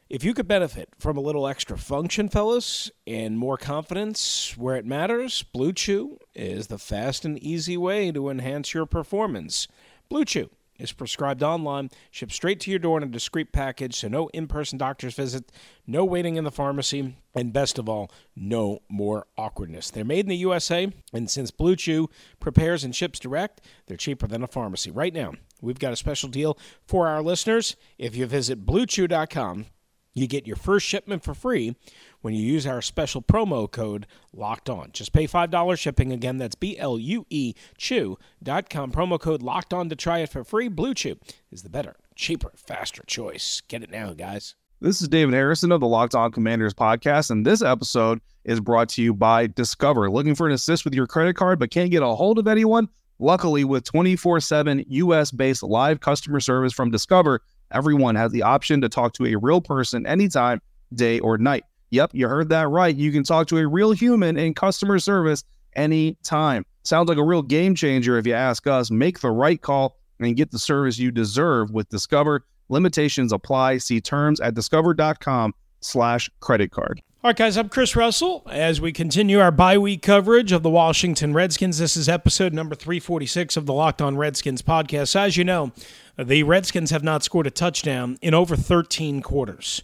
If 0.08 0.24
you 0.24 0.36
could 0.36 0.48
benefit 0.48 0.90
from 1.00 1.18
a 1.18 1.22
little 1.22 1.48
extra 1.48 1.76
function, 1.76 2.30
fellas, 2.30 2.92
and 3.08 3.36
more 3.36 3.58
confidence 3.58 4.56
where 4.56 4.76
it 4.76 4.86
matters, 4.86 5.42
Blue 5.42 5.74
Chew 5.74 6.20
is 6.36 6.68
the 6.68 6.78
fast 6.78 7.26
and 7.26 7.40
easy 7.40 7.78
way 7.78 8.12
to 8.12 8.30
enhance 8.30 8.76
your 8.76 8.86
performance. 8.86 9.68
Blue 10.08 10.24
Chew 10.24 10.52
is 10.78 10.92
prescribed 10.92 11.44
online, 11.44 11.90
shipped 12.12 12.32
straight 12.32 12.60
to 12.62 12.70
your 12.70 12.80
door 12.80 12.98
in 12.98 13.04
a 13.04 13.12
discreet 13.12 13.52
package, 13.52 13.96
so 13.96 14.08
no 14.08 14.28
in 14.30 14.48
person 14.48 14.78
doctor's 14.78 15.14
visit, 15.14 15.52
no 15.86 16.04
waiting 16.04 16.36
in 16.36 16.44
the 16.44 16.52
pharmacy, 16.52 17.16
and 17.36 17.54
best 17.54 17.78
of 17.80 17.90
all, 17.90 18.12
no 18.36 18.80
more 18.90 19.28
awkwardness. 19.38 19.90
They're 19.90 20.04
made 20.04 20.26
in 20.26 20.30
the 20.30 20.36
USA, 20.38 20.92
and 21.14 21.30
since 21.30 21.52
Blue 21.52 21.76
Chew 21.76 22.10
prepares 22.40 22.84
and 22.84 22.96
ships 22.96 23.20
direct, 23.20 23.62
they're 23.88 23.98
cheaper 23.98 24.28
than 24.28 24.44
a 24.44 24.48
pharmacy. 24.48 24.92
Right 24.92 25.14
now, 25.14 25.34
we've 25.62 25.80
got 25.80 25.94
a 25.94 25.98
special 25.98 26.30
deal 26.30 26.58
for 26.86 27.08
our 27.08 27.22
listeners. 27.22 27.76
If 27.98 28.16
you 28.16 28.26
visit 28.26 28.66
bluechew.com, 28.66 29.66
you 30.14 30.28
get 30.28 30.48
your 30.48 30.56
first 30.56 30.86
shipment 30.86 31.24
for 31.24 31.34
free 31.34 31.76
when 32.22 32.34
you 32.34 32.42
use 32.42 32.66
our 32.68 32.82
special 32.82 33.22
promo 33.22 33.70
code 33.70 34.06
locked 34.34 34.70
on. 34.70 34.90
Just 34.94 35.14
pay 35.14 35.28
$5 35.28 35.78
shipping. 35.78 36.12
Again, 36.12 36.38
that's 36.38 36.56
B 36.56 36.78
L 36.78 37.00
U 37.00 37.26
E 37.30 37.54
Chew.com. 37.78 38.92
Promo 38.92 39.20
code 39.20 39.42
locked 39.42 39.74
on 39.74 39.90
to 39.90 39.96
try 39.96 40.20
it 40.20 40.30
for 40.30 40.44
free. 40.44 40.68
Blue 40.68 40.94
Chew 40.94 41.18
is 41.52 41.64
the 41.64 41.70
better, 41.70 41.96
cheaper, 42.16 42.52
faster 42.56 43.04
choice. 43.08 43.62
Get 43.68 43.84
it 43.84 43.92
now, 43.92 44.14
guys. 44.14 44.56
This 44.82 45.02
is 45.02 45.08
David 45.08 45.34
Harrison 45.34 45.72
of 45.72 45.80
the 45.80 45.88
Locked 45.88 46.14
On 46.14 46.30
Commanders 46.30 46.74
podcast, 46.74 47.32
and 47.32 47.46
this 47.46 47.62
episode 47.62 48.20
is 48.44 48.60
brought 48.60 48.90
to 48.90 49.02
you 49.02 49.14
by 49.14 49.48
Discover. 49.48 50.12
Looking 50.12 50.36
for 50.36 50.46
an 50.46 50.54
assist 50.54 50.84
with 50.84 50.94
your 50.94 51.08
credit 51.08 51.38
card 51.38 51.58
but 51.58 51.72
can't 51.72 51.90
get 51.90 52.04
a 52.04 52.08
hold 52.08 52.38
of 52.38 52.48
anyone? 52.48 52.90
Luckily, 53.20 53.64
with 53.64 53.86
24 53.86 54.42
7 54.42 54.84
US 54.88 55.32
based 55.32 55.64
live 55.64 56.02
customer 56.02 56.42
service 56.42 56.74
from 56.74 56.92
Discover, 56.92 57.42
everyone 57.74 58.16
has 58.16 58.32
the 58.32 58.44
option 58.44 58.82
to 58.82 58.90
talk 58.90 59.14
to 59.14 59.26
a 59.26 59.36
real 59.36 59.62
person 59.62 60.06
anytime, 60.06 60.62
day 60.94 61.20
or 61.20 61.38
night. 61.38 61.66
Yep, 61.92 62.12
you 62.14 62.28
heard 62.28 62.50
that 62.50 62.70
right. 62.70 62.96
You 62.96 63.12
can 63.12 63.24
talk 63.24 63.48
to 63.48 63.58
a 63.58 63.68
real 63.68 63.92
human 63.92 64.38
in 64.38 64.54
customer 64.54 65.00
service 65.00 65.44
anytime. 65.76 66.66
Sounds 66.84 67.08
like 67.08 67.18
a 67.18 67.24
real 67.24 67.42
game 67.42 67.76
changer 67.76 68.18
if 68.18 68.26
you 68.26 68.34
ask 68.34 68.66
us. 68.68 68.92
Make 68.92 69.20
the 69.20 69.32
right 69.32 69.62
call 69.62 69.98
and 70.20 70.36
get 70.36 70.52
the 70.52 70.60
service 70.60 70.98
you 70.98 71.12
deserve 71.12 71.72
with 71.72 71.90
Discover. 71.90 72.46
Limitations 72.70 73.32
apply. 73.32 73.78
See 73.78 74.02
terms 74.02 74.40
at 74.40 74.56
discover.com 74.56 75.54
slash 75.82 76.30
credit 76.40 76.72
card. 76.72 77.02
All 77.24 77.30
right, 77.30 77.38
guys, 77.38 77.56
I'm 77.56 77.70
Chris 77.70 77.96
Russell. 77.96 78.44
As 78.50 78.82
we 78.82 78.92
continue 78.92 79.40
our 79.40 79.52
bye 79.52 79.78
week 79.78 80.02
coverage 80.02 80.52
of 80.52 80.62
the 80.62 80.70
Washington 80.70 81.34
Redskins, 81.34 81.78
this 81.78 81.96
is 81.96 82.10
episode 82.10 82.52
number 82.52 82.76
346 82.76 83.56
of 83.56 83.66
the 83.66 83.72
Locked 83.72 84.02
On 84.02 84.18
Redskins 84.18 84.62
podcast. 84.62 85.16
As 85.16 85.38
you 85.38 85.46
know, 85.46 85.72
the 86.18 86.44
Redskins 86.44 86.92
have 86.92 87.04
not 87.04 87.24
scored 87.24 87.48
a 87.48 87.52
touchdown 87.52 88.18
in 88.22 88.34
over 88.34 88.56
13 88.56 89.22
quarters. 89.22 89.84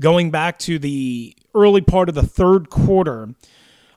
Going 0.00 0.30
back 0.30 0.58
to 0.60 0.78
the 0.78 1.36
early 1.54 1.80
part 1.80 2.08
of 2.08 2.14
the 2.14 2.26
third 2.26 2.70
quarter 2.70 3.34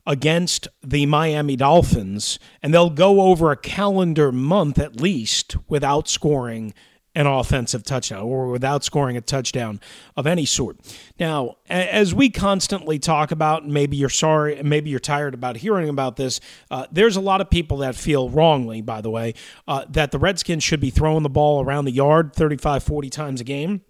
against 0.05 0.67
the 0.83 1.05
Miami 1.05 1.55
Dolphins, 1.55 2.39
and 2.61 2.73
they'll 2.73 2.89
go 2.89 3.21
over 3.21 3.51
a 3.51 3.57
calendar 3.57 4.31
month 4.31 4.79
at 4.79 4.99
least 4.99 5.55
without 5.67 6.07
scoring 6.07 6.73
an 7.13 7.27
offensive 7.27 7.83
touchdown 7.83 8.23
or 8.23 8.47
without 8.47 8.83
scoring 8.83 9.17
a 9.17 9.21
touchdown 9.21 9.79
of 10.15 10.25
any 10.25 10.45
sort. 10.45 10.77
Now, 11.19 11.57
as 11.69 12.13
we 12.13 12.29
constantly 12.29 12.99
talk 12.99 13.31
about, 13.31 13.67
maybe 13.67 13.97
you're 13.97 14.09
sorry, 14.09 14.61
maybe 14.63 14.89
you're 14.89 14.99
tired 14.99 15.33
about 15.33 15.57
hearing 15.57 15.89
about 15.89 16.15
this, 16.15 16.39
uh, 16.69 16.85
there's 16.91 17.17
a 17.17 17.21
lot 17.21 17.41
of 17.41 17.49
people 17.49 17.77
that 17.77 17.95
feel 17.95 18.29
wrongly, 18.29 18.81
by 18.81 19.01
the 19.01 19.09
way, 19.09 19.33
uh, 19.67 19.85
that 19.89 20.11
the 20.11 20.19
Redskins 20.19 20.63
should 20.63 20.79
be 20.79 20.89
throwing 20.89 21.23
the 21.23 21.29
ball 21.29 21.63
around 21.63 21.85
the 21.85 21.91
yard 21.91 22.33
35, 22.33 22.81
40 22.83 23.09
times 23.09 23.41
a 23.41 23.43
game 23.43 23.81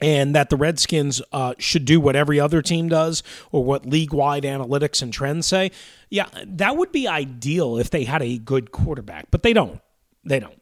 and 0.00 0.34
that 0.34 0.48
the 0.48 0.56
Redskins 0.56 1.20
uh, 1.32 1.54
should 1.58 1.84
do 1.84 2.00
what 2.00 2.16
every 2.16 2.38
other 2.38 2.62
team 2.62 2.88
does 2.88 3.22
or 3.50 3.64
what 3.64 3.86
league 3.86 4.12
wide 4.12 4.44
analytics 4.44 5.02
and 5.02 5.12
trends 5.12 5.46
say. 5.46 5.70
Yeah, 6.08 6.28
that 6.46 6.76
would 6.76 6.92
be 6.92 7.08
ideal 7.08 7.78
if 7.78 7.90
they 7.90 8.04
had 8.04 8.22
a 8.22 8.38
good 8.38 8.70
quarterback, 8.70 9.30
but 9.30 9.42
they 9.42 9.52
don't. 9.52 9.80
They 10.24 10.40
don't. 10.40 10.60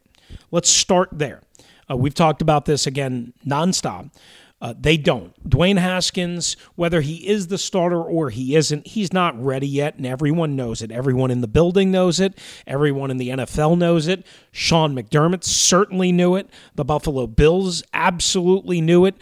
Let's 0.50 0.68
start 0.68 1.10
there. 1.12 1.42
Uh, 1.90 1.96
we've 1.96 2.14
talked 2.14 2.42
about 2.42 2.64
this 2.64 2.86
again 2.86 3.32
nonstop. 3.46 4.10
Uh, 4.58 4.72
they 4.78 4.96
don't. 4.96 5.48
Dwayne 5.48 5.76
Haskins, 5.78 6.56
whether 6.76 7.02
he 7.02 7.28
is 7.28 7.48
the 7.48 7.58
starter 7.58 8.02
or 8.02 8.30
he 8.30 8.56
isn't, 8.56 8.86
he's 8.86 9.12
not 9.12 9.40
ready 9.42 9.68
yet, 9.68 9.96
and 9.96 10.06
everyone 10.06 10.56
knows 10.56 10.80
it. 10.80 10.90
Everyone 10.90 11.30
in 11.30 11.42
the 11.42 11.46
building 11.46 11.90
knows 11.90 12.20
it. 12.20 12.38
Everyone 12.66 13.10
in 13.10 13.18
the 13.18 13.28
NFL 13.28 13.76
knows 13.76 14.08
it. 14.08 14.24
Sean 14.52 14.94
McDermott 14.96 15.44
certainly 15.44 16.10
knew 16.10 16.36
it. 16.36 16.48
The 16.74 16.86
Buffalo 16.86 17.26
Bills 17.26 17.82
absolutely 17.92 18.80
knew 18.80 19.04
it. 19.04 19.16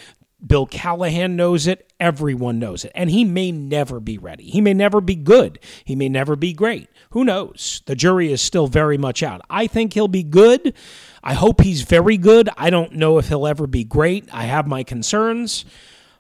Bill 0.47 0.67
Callahan 0.67 1.35
knows 1.35 1.67
it. 1.67 1.91
Everyone 1.99 2.59
knows 2.61 2.85
it. 2.85 2.93
And 2.95 3.11
he 3.11 3.25
may 3.25 3.51
never 3.51 3.99
be 3.99 4.19
ready. 4.19 4.45
He 4.45 4.61
may 4.61 4.75
never 4.75 5.01
be 5.01 5.15
good. 5.17 5.59
He 5.85 5.97
may 5.97 6.09
never 6.09 6.37
be 6.37 6.53
great. 6.53 6.89
Who 7.15 7.23
knows? 7.23 7.81
The 7.87 7.95
jury 7.95 8.33
is 8.33 8.43
still 8.43 8.67
very 8.67 8.99
much 8.99 9.23
out. 9.23 9.41
I 9.49 9.69
think 9.69 9.93
he'll 9.93 10.09
be 10.09 10.25
good. 10.25 10.75
I 11.23 11.35
hope 11.35 11.61
he's 11.61 11.83
very 11.83 12.17
good. 12.17 12.49
I 12.57 12.71
don't 12.71 12.95
know 12.95 13.19
if 13.19 13.29
he'll 13.29 13.47
ever 13.47 13.69
be 13.69 13.85
great. 13.85 14.29
I 14.33 14.47
have 14.47 14.67
my 14.67 14.83
concerns. 14.83 15.65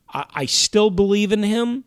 I, 0.09 0.25
I 0.33 0.47
still 0.47 0.91
believe 0.91 1.33
in 1.33 1.43
him. 1.43 1.83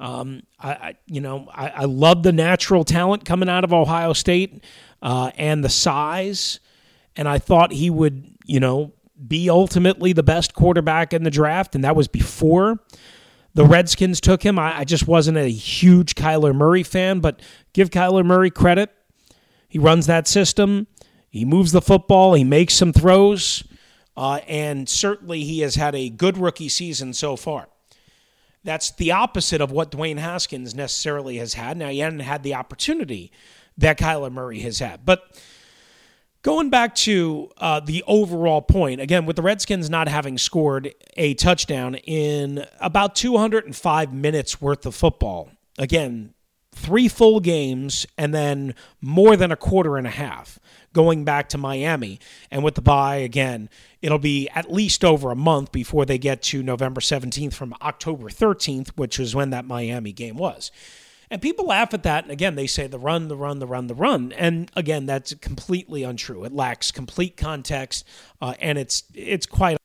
Um, 0.00 0.42
I, 0.58 0.70
I, 0.72 0.94
you 1.06 1.20
know, 1.20 1.48
I, 1.54 1.68
I, 1.68 1.84
love 1.84 2.24
the 2.24 2.32
natural 2.32 2.82
talent 2.82 3.24
coming 3.24 3.48
out 3.48 3.62
of 3.62 3.72
Ohio 3.72 4.14
State 4.14 4.64
uh, 5.00 5.30
and 5.36 5.62
the 5.62 5.68
size, 5.68 6.58
and 7.14 7.28
I 7.28 7.38
thought 7.38 7.70
he 7.70 7.88
would, 7.88 8.34
you 8.46 8.58
know, 8.58 8.94
be 9.28 9.48
ultimately 9.48 10.12
the 10.12 10.24
best 10.24 10.54
quarterback 10.54 11.12
in 11.12 11.22
the 11.22 11.30
draft, 11.30 11.76
and 11.76 11.84
that 11.84 11.94
was 11.94 12.08
before 12.08 12.80
the 13.54 13.64
Redskins 13.64 14.20
took 14.20 14.42
him. 14.42 14.58
I, 14.58 14.80
I 14.80 14.84
just 14.84 15.06
wasn't 15.06 15.38
a 15.38 15.48
huge 15.48 16.14
Kyler 16.14 16.54
Murray 16.54 16.82
fan, 16.82 17.20
but 17.20 17.40
give 17.72 17.90
Kyler 17.90 18.24
Murray 18.24 18.50
credit. 18.50 18.90
He 19.68 19.78
runs 19.78 20.06
that 20.06 20.26
system. 20.26 20.86
He 21.30 21.44
moves 21.44 21.70
the 21.70 21.80
football, 21.80 22.34
he 22.34 22.42
makes 22.42 22.74
some 22.74 22.92
throws, 22.92 23.62
uh, 24.16 24.40
and 24.48 24.88
certainly 24.88 25.44
he 25.44 25.60
has 25.60 25.76
had 25.76 25.94
a 25.94 26.08
good 26.08 26.36
rookie 26.36 26.68
season 26.68 27.12
so 27.12 27.36
far. 27.36 27.68
That's 28.64 28.90
the 28.90 29.12
opposite 29.12 29.60
of 29.60 29.70
what 29.70 29.92
Dwayne 29.92 30.18
Haskins 30.18 30.74
necessarily 30.74 31.36
has 31.36 31.54
had. 31.54 31.76
Now, 31.76 31.88
he 31.88 32.00
hadn't 32.00 32.18
had 32.20 32.42
the 32.42 32.54
opportunity 32.54 33.30
that 33.78 33.96
Kyler 33.96 34.32
Murray 34.32 34.58
has 34.60 34.80
had. 34.80 35.06
But 35.06 35.40
going 36.42 36.70
back 36.70 36.94
to 36.94 37.50
uh, 37.58 37.80
the 37.80 38.02
overall 38.06 38.62
point, 38.62 39.00
again, 39.00 39.26
with 39.26 39.36
the 39.36 39.42
Redskins 39.42 39.90
not 39.90 40.08
having 40.08 40.38
scored 40.38 40.94
a 41.16 41.34
touchdown 41.34 41.96
in 41.96 42.64
about 42.80 43.14
205 43.14 44.12
minutes 44.12 44.60
worth 44.60 44.86
of 44.86 44.94
football, 44.94 45.50
again, 45.78 46.34
three 46.72 47.08
full 47.08 47.40
games 47.40 48.06
and 48.16 48.34
then 48.34 48.74
more 49.00 49.36
than 49.36 49.52
a 49.52 49.56
quarter 49.56 49.96
and 49.96 50.06
a 50.06 50.10
half 50.10 50.58
going 50.92 51.24
back 51.24 51.48
to 51.48 51.58
Miami. 51.58 52.18
And 52.50 52.64
with 52.64 52.74
the 52.74 52.82
bye 52.82 53.16
again, 53.16 53.68
it'll 54.02 54.18
be 54.18 54.48
at 54.50 54.72
least 54.72 55.04
over 55.04 55.30
a 55.30 55.36
month 55.36 55.72
before 55.72 56.04
they 56.04 56.18
get 56.18 56.42
to 56.44 56.62
November 56.62 57.00
17th 57.00 57.54
from 57.54 57.74
October 57.82 58.28
13th, 58.28 58.90
which 58.90 59.18
was 59.18 59.34
when 59.34 59.50
that 59.50 59.64
Miami 59.64 60.12
game 60.12 60.36
was. 60.36 60.70
And 61.30 61.40
people 61.40 61.66
laugh 61.66 61.94
at 61.94 62.02
that. 62.02 62.24
And 62.24 62.32
again, 62.32 62.56
they 62.56 62.66
say 62.66 62.86
the 62.86 62.98
run, 62.98 63.28
the 63.28 63.36
run, 63.36 63.60
the 63.60 63.66
run, 63.66 63.86
the 63.86 63.94
run. 63.94 64.32
And 64.32 64.70
again, 64.74 65.06
that's 65.06 65.32
completely 65.34 66.02
untrue. 66.02 66.44
It 66.44 66.52
lacks 66.52 66.90
complete 66.90 67.36
context, 67.36 68.06
uh, 68.40 68.54
and 68.60 68.78
it's 68.78 69.04
it's 69.14 69.46
quite. 69.46 69.76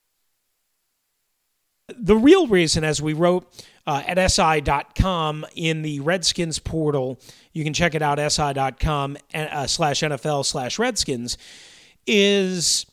The 1.88 2.16
real 2.16 2.48
reason, 2.48 2.84
as 2.84 3.00
we 3.00 3.14
wrote 3.14 3.48
uh, 3.88 4.04
at 4.06 4.32
SI.com 4.32 5.46
in 5.56 5.82
the 5.82 6.00
Redskins 6.00 6.60
portal. 6.60 7.20
You 7.54 7.64
can 7.64 7.74
check 7.74 7.96
it 7.96 8.02
out, 8.02 8.20
SI.com 8.20 9.18
uh, 9.34 9.68
slash 9.68 10.02
NFL 10.02 10.46
slash 10.46 10.80
Redskins. 10.80 11.38
Is 12.08 12.86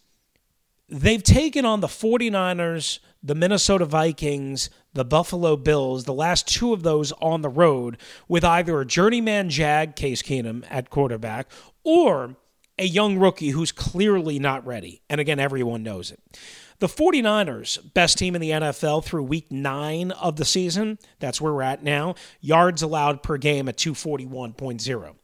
they've 0.88 1.22
taken 1.22 1.64
on 1.64 1.80
the 1.80 1.86
49ers, 1.86 2.98
the 3.22 3.34
Minnesota 3.34 3.84
Vikings, 3.84 4.70
the 4.94 5.04
Buffalo 5.04 5.56
Bills, 5.56 6.04
the 6.04 6.12
last 6.12 6.46
two 6.46 6.72
of 6.72 6.82
those 6.82 7.12
on 7.12 7.42
the 7.42 7.48
road, 7.48 7.98
with 8.28 8.44
either 8.44 8.80
a 8.80 8.86
journeyman 8.86 9.48
Jag, 9.48 9.96
Case 9.96 10.22
Keenum, 10.22 10.64
at 10.70 10.90
quarterback, 10.90 11.50
or 11.84 12.36
a 12.78 12.86
young 12.86 13.18
rookie 13.18 13.50
who's 13.50 13.72
clearly 13.72 14.38
not 14.38 14.66
ready. 14.66 15.02
And 15.08 15.20
again, 15.20 15.38
everyone 15.38 15.82
knows 15.82 16.10
it. 16.10 16.20
The 16.78 16.88
49ers, 16.88 17.94
best 17.94 18.18
team 18.18 18.34
in 18.34 18.40
the 18.40 18.50
NFL 18.50 19.04
through 19.04 19.22
week 19.22 19.52
nine 19.52 20.10
of 20.10 20.36
the 20.36 20.44
season. 20.44 20.98
That's 21.20 21.40
where 21.40 21.52
we're 21.52 21.62
at 21.62 21.84
now. 21.84 22.16
Yards 22.40 22.82
allowed 22.82 23.22
per 23.22 23.36
game 23.36 23.68
at 23.68 23.76
241.0. 23.76 25.14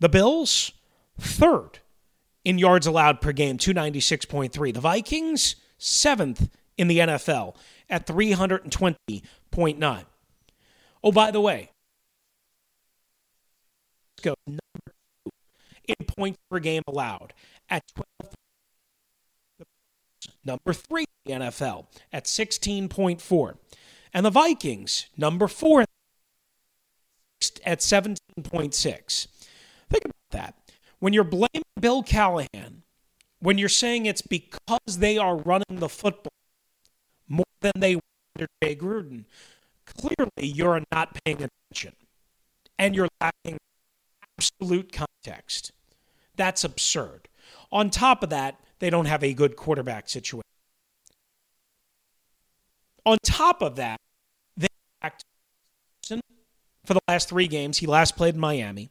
The 0.00 0.08
Bills, 0.08 0.72
third 1.18 1.78
in 2.44 2.58
yards 2.58 2.86
allowed 2.86 3.20
per 3.20 3.32
game, 3.32 3.56
296.3. 3.56 4.74
The 4.74 4.80
Vikings, 4.80 5.56
seventh 5.78 6.48
in 6.76 6.88
the 6.88 6.98
NFL 6.98 7.56
at 7.92 8.06
320.9. 8.06 10.04
Oh, 11.04 11.12
by 11.12 11.30
the 11.30 11.40
way, 11.40 11.70
go 14.22 14.34
number 14.46 14.60
two 15.24 15.30
in 15.86 16.06
points 16.06 16.38
per 16.50 16.58
game 16.58 16.82
allowed 16.86 17.34
at 17.68 17.82
12 17.94 18.06
number 20.44 20.72
three 20.72 21.04
in 21.26 21.40
the 21.40 21.46
NFL 21.46 21.86
at 22.12 22.24
16.4. 22.24 23.56
And 24.14 24.26
the 24.26 24.30
Vikings, 24.30 25.06
number 25.16 25.46
four 25.48 25.84
at 27.64 27.80
17.6. 27.80 29.26
Think 29.90 30.04
about 30.04 30.14
that. 30.30 30.54
When 30.98 31.12
you're 31.12 31.24
blaming 31.24 31.62
Bill 31.78 32.02
Callahan, 32.02 32.82
when 33.40 33.58
you're 33.58 33.68
saying 33.68 34.06
it's 34.06 34.22
because 34.22 34.98
they 34.98 35.18
are 35.18 35.36
running 35.36 35.80
the 35.80 35.88
football 35.88 36.32
more 37.28 37.44
than 37.60 37.72
they 37.76 37.96
were 37.96 38.02
under 38.36 38.46
Jay 38.62 38.74
Gruden, 38.74 39.24
clearly 39.86 40.52
you're 40.54 40.82
not 40.92 41.16
paying 41.24 41.42
attention 41.42 41.94
and 42.78 42.94
you're 42.94 43.08
lacking 43.20 43.58
absolute 44.38 44.92
context. 44.92 45.72
That's 46.36 46.64
absurd. 46.64 47.28
On 47.70 47.90
top 47.90 48.22
of 48.22 48.30
that, 48.30 48.58
they 48.78 48.90
don't 48.90 49.06
have 49.06 49.22
a 49.22 49.32
good 49.32 49.56
quarterback 49.56 50.08
situation. 50.08 50.42
On 53.04 53.18
top 53.24 53.62
of 53.62 53.76
that, 53.76 53.98
they 54.56 54.68
for 56.84 56.94
the 56.94 57.00
last 57.08 57.28
three 57.28 57.46
games. 57.46 57.78
He 57.78 57.86
last 57.86 58.16
played 58.16 58.34
in 58.34 58.40
Miami. 58.40 58.90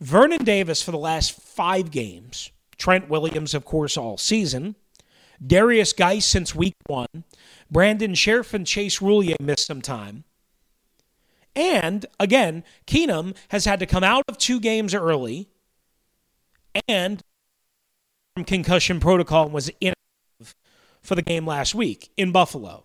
Vernon 0.00 0.44
Davis 0.44 0.82
for 0.82 0.92
the 0.92 0.98
last 0.98 1.38
five 1.38 1.90
games. 1.90 2.50
Trent 2.78 3.10
Williams, 3.10 3.52
of 3.52 3.64
course, 3.66 3.98
all 3.98 4.16
season. 4.16 4.76
Derrius 5.44 5.96
Guice 5.96 6.26
since 6.26 6.54
week 6.54 6.74
one. 6.86 7.24
Brandon 7.70 8.14
Scherff 8.14 8.52
and 8.52 8.66
Chase 8.66 8.98
Roullier 8.98 9.40
missed 9.40 9.66
some 9.66 9.82
time. 9.82 10.24
And 11.56 12.06
again, 12.18 12.64
Keenum 12.86 13.36
has 13.48 13.64
had 13.64 13.80
to 13.80 13.86
come 13.86 14.04
out 14.04 14.24
of 14.28 14.38
two 14.38 14.60
games 14.60 14.94
early 14.94 15.48
and 16.88 17.22
from 18.34 18.44
concussion 18.44 19.00
protocol 19.00 19.44
and 19.44 19.52
was 19.52 19.70
inactive 19.80 20.54
for 21.02 21.14
the 21.14 21.22
game 21.22 21.46
last 21.46 21.74
week 21.74 22.10
in 22.16 22.30
Buffalo, 22.30 22.84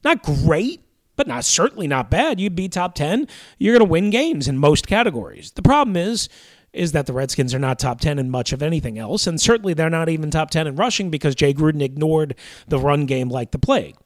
Not 0.05 0.23
great, 0.23 0.83
but 1.17 1.27
not 1.27 1.45
certainly 1.45 1.87
not 1.87 2.11
bad. 2.11 2.39
You'd 2.39 2.55
be 2.55 2.69
top 2.69 2.95
10. 2.95 3.27
You're 3.59 3.75
going 3.75 3.87
to 3.87 3.91
win 3.91 4.11
games 4.11 4.49
in 4.49 4.59
most 4.59 4.87
categories. 4.87 5.51
The 5.53 5.63
problem 5.63 5.97
is 5.97 6.29
is 6.73 6.93
that 6.93 7.07
the 7.07 7.13
Redskins 7.13 7.55
are 7.55 7.59
not 7.59 7.79
top 7.79 8.01
10 8.01 8.19
in 8.19 8.31
much 8.31 8.53
of 8.53 8.63
anything 8.63 8.99
else 8.99 9.27
and 9.27 9.41
certainly 9.41 9.73
they're 9.73 9.89
not 9.89 10.11
even 10.11 10.31
top 10.31 10.51
10 10.51 10.67
in 10.67 10.77
rushing 10.77 11.09
because 11.09 11.35
Jay 11.35 11.55
Gruden 11.55 11.81
ignored 11.81 12.35
the 12.69 12.79
run 12.79 13.07
game 13.07 13.31
like 13.31 13.53
the 13.53 13.59
plague. 13.59 13.97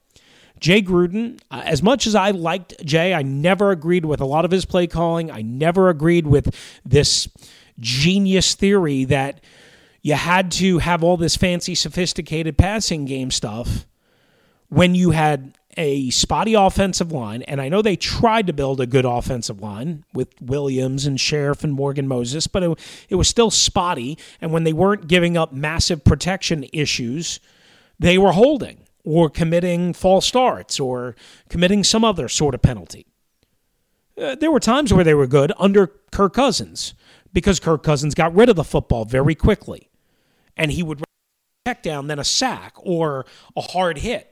Jay 0.60 0.82
Gruden, 0.82 1.40
uh, 1.50 1.62
as 1.64 1.82
much 1.82 2.06
as 2.06 2.14
I 2.14 2.30
liked 2.30 2.84
Jay, 2.84 3.12
I 3.14 3.22
never 3.22 3.70
agreed 3.70 4.04
with 4.04 4.20
a 4.20 4.26
lot 4.26 4.44
of 4.44 4.50
his 4.50 4.64
play 4.66 4.86
calling. 4.86 5.30
I 5.30 5.42
never 5.42 5.88
agreed 5.88 6.26
with 6.26 6.54
this 6.84 7.28
genius 7.80 8.54
theory 8.54 9.04
that 9.06 9.40
you 10.02 10.14
had 10.14 10.50
to 10.52 10.78
have 10.78 11.02
all 11.02 11.16
this 11.16 11.36
fancy, 11.36 11.74
sophisticated 11.74 12.56
passing 12.56 13.06
game 13.06 13.30
stuff 13.30 13.86
when 14.68 14.94
you 14.94 15.10
had 15.10 15.58
a 15.76 16.10
spotty 16.10 16.54
offensive 16.54 17.12
line, 17.12 17.42
and 17.42 17.60
I 17.60 17.68
know 17.68 17.82
they 17.82 17.96
tried 17.96 18.46
to 18.48 18.52
build 18.52 18.80
a 18.80 18.86
good 18.86 19.04
offensive 19.04 19.60
line 19.60 20.04
with 20.12 20.28
Williams 20.40 21.06
and 21.06 21.18
Scherff 21.18 21.62
and 21.62 21.72
Morgan 21.72 22.08
Moses, 22.08 22.46
but 22.46 22.62
it, 22.62 22.78
it 23.08 23.14
was 23.14 23.28
still 23.28 23.50
spotty. 23.50 24.18
And 24.40 24.52
when 24.52 24.64
they 24.64 24.72
weren't 24.72 25.06
giving 25.06 25.36
up 25.36 25.52
massive 25.52 26.04
protection 26.04 26.66
issues, 26.72 27.40
they 27.98 28.18
were 28.18 28.32
holding 28.32 28.78
or 29.04 29.30
committing 29.30 29.92
false 29.92 30.26
starts 30.26 30.80
or 30.80 31.14
committing 31.48 31.84
some 31.84 32.04
other 32.04 32.28
sort 32.28 32.54
of 32.54 32.62
penalty. 32.62 33.06
Uh, 34.20 34.34
there 34.34 34.50
were 34.50 34.60
times 34.60 34.92
where 34.92 35.04
they 35.04 35.14
were 35.14 35.26
good 35.26 35.52
under 35.58 35.86
Kirk 36.10 36.34
Cousins 36.34 36.94
because 37.32 37.60
Kirk 37.60 37.82
Cousins 37.82 38.14
got 38.14 38.34
rid 38.34 38.48
of 38.48 38.56
the 38.56 38.64
football 38.64 39.04
very 39.04 39.34
quickly. 39.34 39.88
And 40.56 40.72
he 40.72 40.82
would 40.82 41.02
check 41.66 41.82
down 41.82 42.08
than 42.08 42.18
a 42.18 42.24
sack 42.24 42.74
or 42.76 43.24
a 43.56 43.60
hard 43.60 43.98
hit 43.98 44.29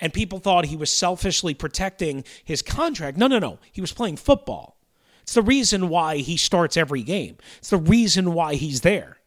and 0.00 0.12
people 0.12 0.38
thought 0.38 0.66
he 0.66 0.76
was 0.76 0.90
selfishly 0.90 1.54
protecting 1.54 2.24
his 2.44 2.62
contract. 2.62 3.18
No, 3.18 3.26
no, 3.26 3.38
no. 3.38 3.58
He 3.70 3.80
was 3.80 3.92
playing 3.92 4.16
football. 4.16 4.76
It's 5.22 5.34
the 5.34 5.42
reason 5.42 5.88
why 5.88 6.16
he 6.16 6.36
starts 6.36 6.76
every 6.76 7.02
game. 7.02 7.36
It's 7.58 7.70
the 7.70 7.76
reason 7.76 8.32
why 8.32 8.54
he's 8.54 8.80
there 8.80 9.18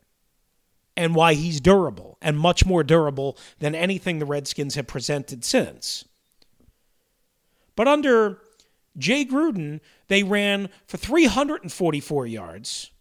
and 0.98 1.16
why 1.16 1.34
he's 1.34 1.62
durable 1.62 2.18
and 2.22 2.38
much 2.38 2.66
more 2.66 2.84
durable 2.84 3.38
than 3.60 3.76
anything 3.76 4.20
the 4.20 4.26
Redskins 4.26 4.76
have 4.76 4.88
presented 4.88 5.46
since. 5.46 6.06
But 7.76 7.88
under 7.88 8.40
Jay 8.98 9.26
Gruden, 9.26 9.80
they 10.08 10.24
ran 10.24 10.70
for 10.86 10.98
344 10.98 12.28
yards 12.28 12.92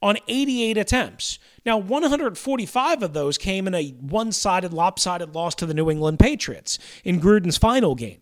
on 0.00 0.16
88 0.28 0.76
attempts. 0.76 1.38
Now, 1.66 1.78
145 1.78 3.02
of 3.02 3.12
those 3.12 3.36
came 3.36 3.66
in 3.66 3.74
a 3.74 3.88
one 3.90 4.32
sided, 4.32 4.72
lopsided 4.72 5.34
loss 5.34 5.54
to 5.56 5.66
the 5.66 5.74
New 5.74 5.90
England 5.90 6.18
Patriots 6.18 6.78
in 7.04 7.20
Gruden's 7.20 7.56
final 7.58 7.94
game. 7.94 8.20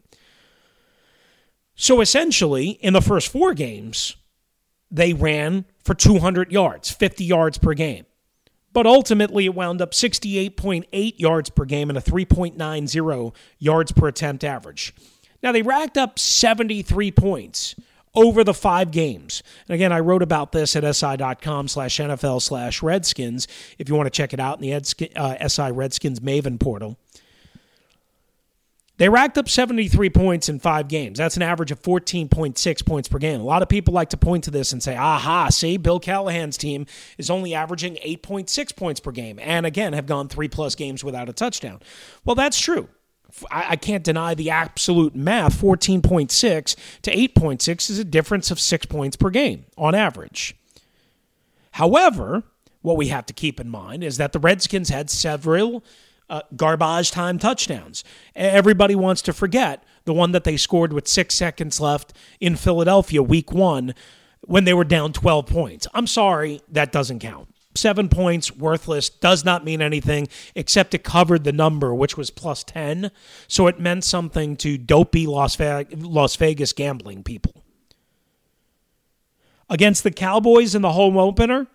So 1.75 2.01
essentially, 2.01 2.71
in 2.71 2.95
the 2.95 3.03
first 3.03 3.29
four 3.29 3.53
games, 3.53 4.17
they 4.91 5.13
ran 5.13 5.67
for 5.85 5.95
200 5.95 6.51
yards, 6.51 6.91
50 6.91 7.25
yards 7.25 7.59
per 7.59 7.75
game. 7.75 8.07
But 8.73 8.87
ultimately, 8.87 9.47
it 9.47 9.55
wound 9.55 9.81
up 9.81 9.93
68.8 9.93 11.15
yards 11.19 11.51
per 11.51 11.65
game 11.65 11.89
and 11.89 11.99
a 11.99 12.03
3.90 12.03 13.35
yards 13.59 13.93
per 13.93 14.09
attempt 14.09 14.45
average. 14.45 14.95
Now, 15.43 15.53
they 15.53 15.63
racked 15.63 15.97
up 15.97 16.19
73 16.19 17.11
points 17.13 17.75
over 18.17 18.43
the 18.43 18.55
five 18.55 18.91
games. 18.91 19.43
And 19.69 19.75
again, 19.75 19.93
I 19.93 20.01
wrote 20.01 20.23
about 20.23 20.51
this 20.51 20.75
at 20.75 20.97
si.com 20.97 21.69
slash 21.69 21.99
NFL 21.99 22.43
slash 22.43 22.83
Redskins 22.83 23.47
if 23.79 23.89
you 23.89 23.95
want 23.95 24.07
to 24.07 24.11
check 24.11 24.33
it 24.33 24.41
out 24.41 24.61
in 24.61 24.69
the 24.69 25.13
uh, 25.15 25.49
SI 25.49 25.71
Redskins 25.71 26.21
Maven 26.21 26.59
portal. 26.59 26.99
They 28.99 29.11
racked 29.11 29.37
up 29.37 29.47
73 29.47 30.09
points 30.09 30.49
in 30.49 30.59
five 30.59 30.89
games. 30.89 31.19
That's 31.19 31.37
an 31.37 31.43
average 31.43 31.71
of 31.71 31.83
14.6 31.83 32.87
points 32.87 33.09
per 33.09 33.19
game. 33.19 33.43
A 33.43 33.45
lot 33.45 33.61
of 33.61 33.69
people 33.69 33.93
like 33.93 34.09
to 34.11 34.17
point 34.17 34.45
to 34.45 34.51
this 34.51 34.73
and 34.73 34.83
say, 34.83 34.97
aha, 34.97 35.51
see, 35.51 35.77
Bill 35.77 36.01
Callahan's 36.01 36.57
team 36.57 36.87
is 37.19 37.29
only 37.29 37.55
averaging 37.55 37.97
8.6 37.97 38.75
points 38.75 39.01
per 39.01 39.11
game 39.11 39.39
and 39.39 39.67
again 39.67 39.93
have 39.93 40.07
gone 40.07 40.29
three 40.29 40.49
plus 40.49 40.75
games 40.75 41.05
without 41.05 41.29
a 41.29 41.35
touchdown. 41.35 41.81
Well, 42.25 42.37
that's 42.37 42.59
true. 42.59 42.89
I, 43.51 43.77
can't 43.77 44.05
deny 44.05 44.35
the 44.35 44.51
absolute 44.51 45.15
math 45.15 45.61
14.6 45.61 46.77
to 47.03 47.11
8.6 47.15 47.91
is 47.91 47.99
a 47.99 48.05
difference 48.05 48.51
of 48.51 48.61
six 48.61 48.87
points 48.87 49.17
per 49.17 49.31
game 49.31 49.67
on 49.77 49.95
average. 49.95 50.57
However, 51.73 52.45
what 52.83 52.97
we 52.97 53.09
have 53.09 53.27
to 53.27 53.35
keep 53.35 53.61
in 53.61 53.69
mind 53.69 54.03
is 54.05 54.17
that 54.17 54.33
the 54.33 54.39
Redskins 54.39 54.89
had 54.89 55.11
several 55.11 55.85
uh, 56.31 56.43
garbage 56.57 57.11
time 57.11 57.39
touchdowns. 57.39 58.05
Everybody 58.35 58.95
wants 58.95 59.23
to 59.23 59.33
forget 59.33 59.85
the 60.05 60.15
one 60.15 60.33
that 60.33 60.45
they 60.45 60.57
scored 60.57 60.93
with 60.93 61.09
six 61.09 61.35
seconds 61.35 61.81
left 61.81 62.13
in 62.41 62.57
Philadelphia, 62.57 63.23
week 63.23 63.53
one, 63.53 63.95
when 64.43 64.65
they 64.65 64.75
were 64.75 64.85
down 64.85 65.13
12 65.13 65.47
points. 65.47 65.87
I'm 65.93 66.07
sorry, 66.07 66.61
that 66.71 66.93
doesn't 66.93 67.19
count 67.19 67.49
seven 67.77 68.09
points 68.09 68.55
worthless 68.55 69.09
does 69.09 69.45
not 69.45 69.65
mean 69.65 69.81
anything 69.81 70.29
except 70.55 70.95
it 70.95 71.05
covered 71.05 71.45
the 71.45 71.53
number 71.53 71.95
which 71.95 72.17
was 72.17 72.31
plus 72.31 72.65
10 72.65 73.11
so 73.49 73.67
it 73.67 73.79
meant 73.81 74.05
something 74.05 74.57
to 74.57 74.79
dopey 74.79 75.27
las, 75.27 75.57
vegas 75.57 76.73
gambling 76.73 77.23
people. 77.23 77.63
Against 79.69 80.05
the 80.05 80.11
cowboys 80.11 80.75
in 80.75 80.83
the 80.83 80.93
home 80.93 81.17
opener 81.17 81.67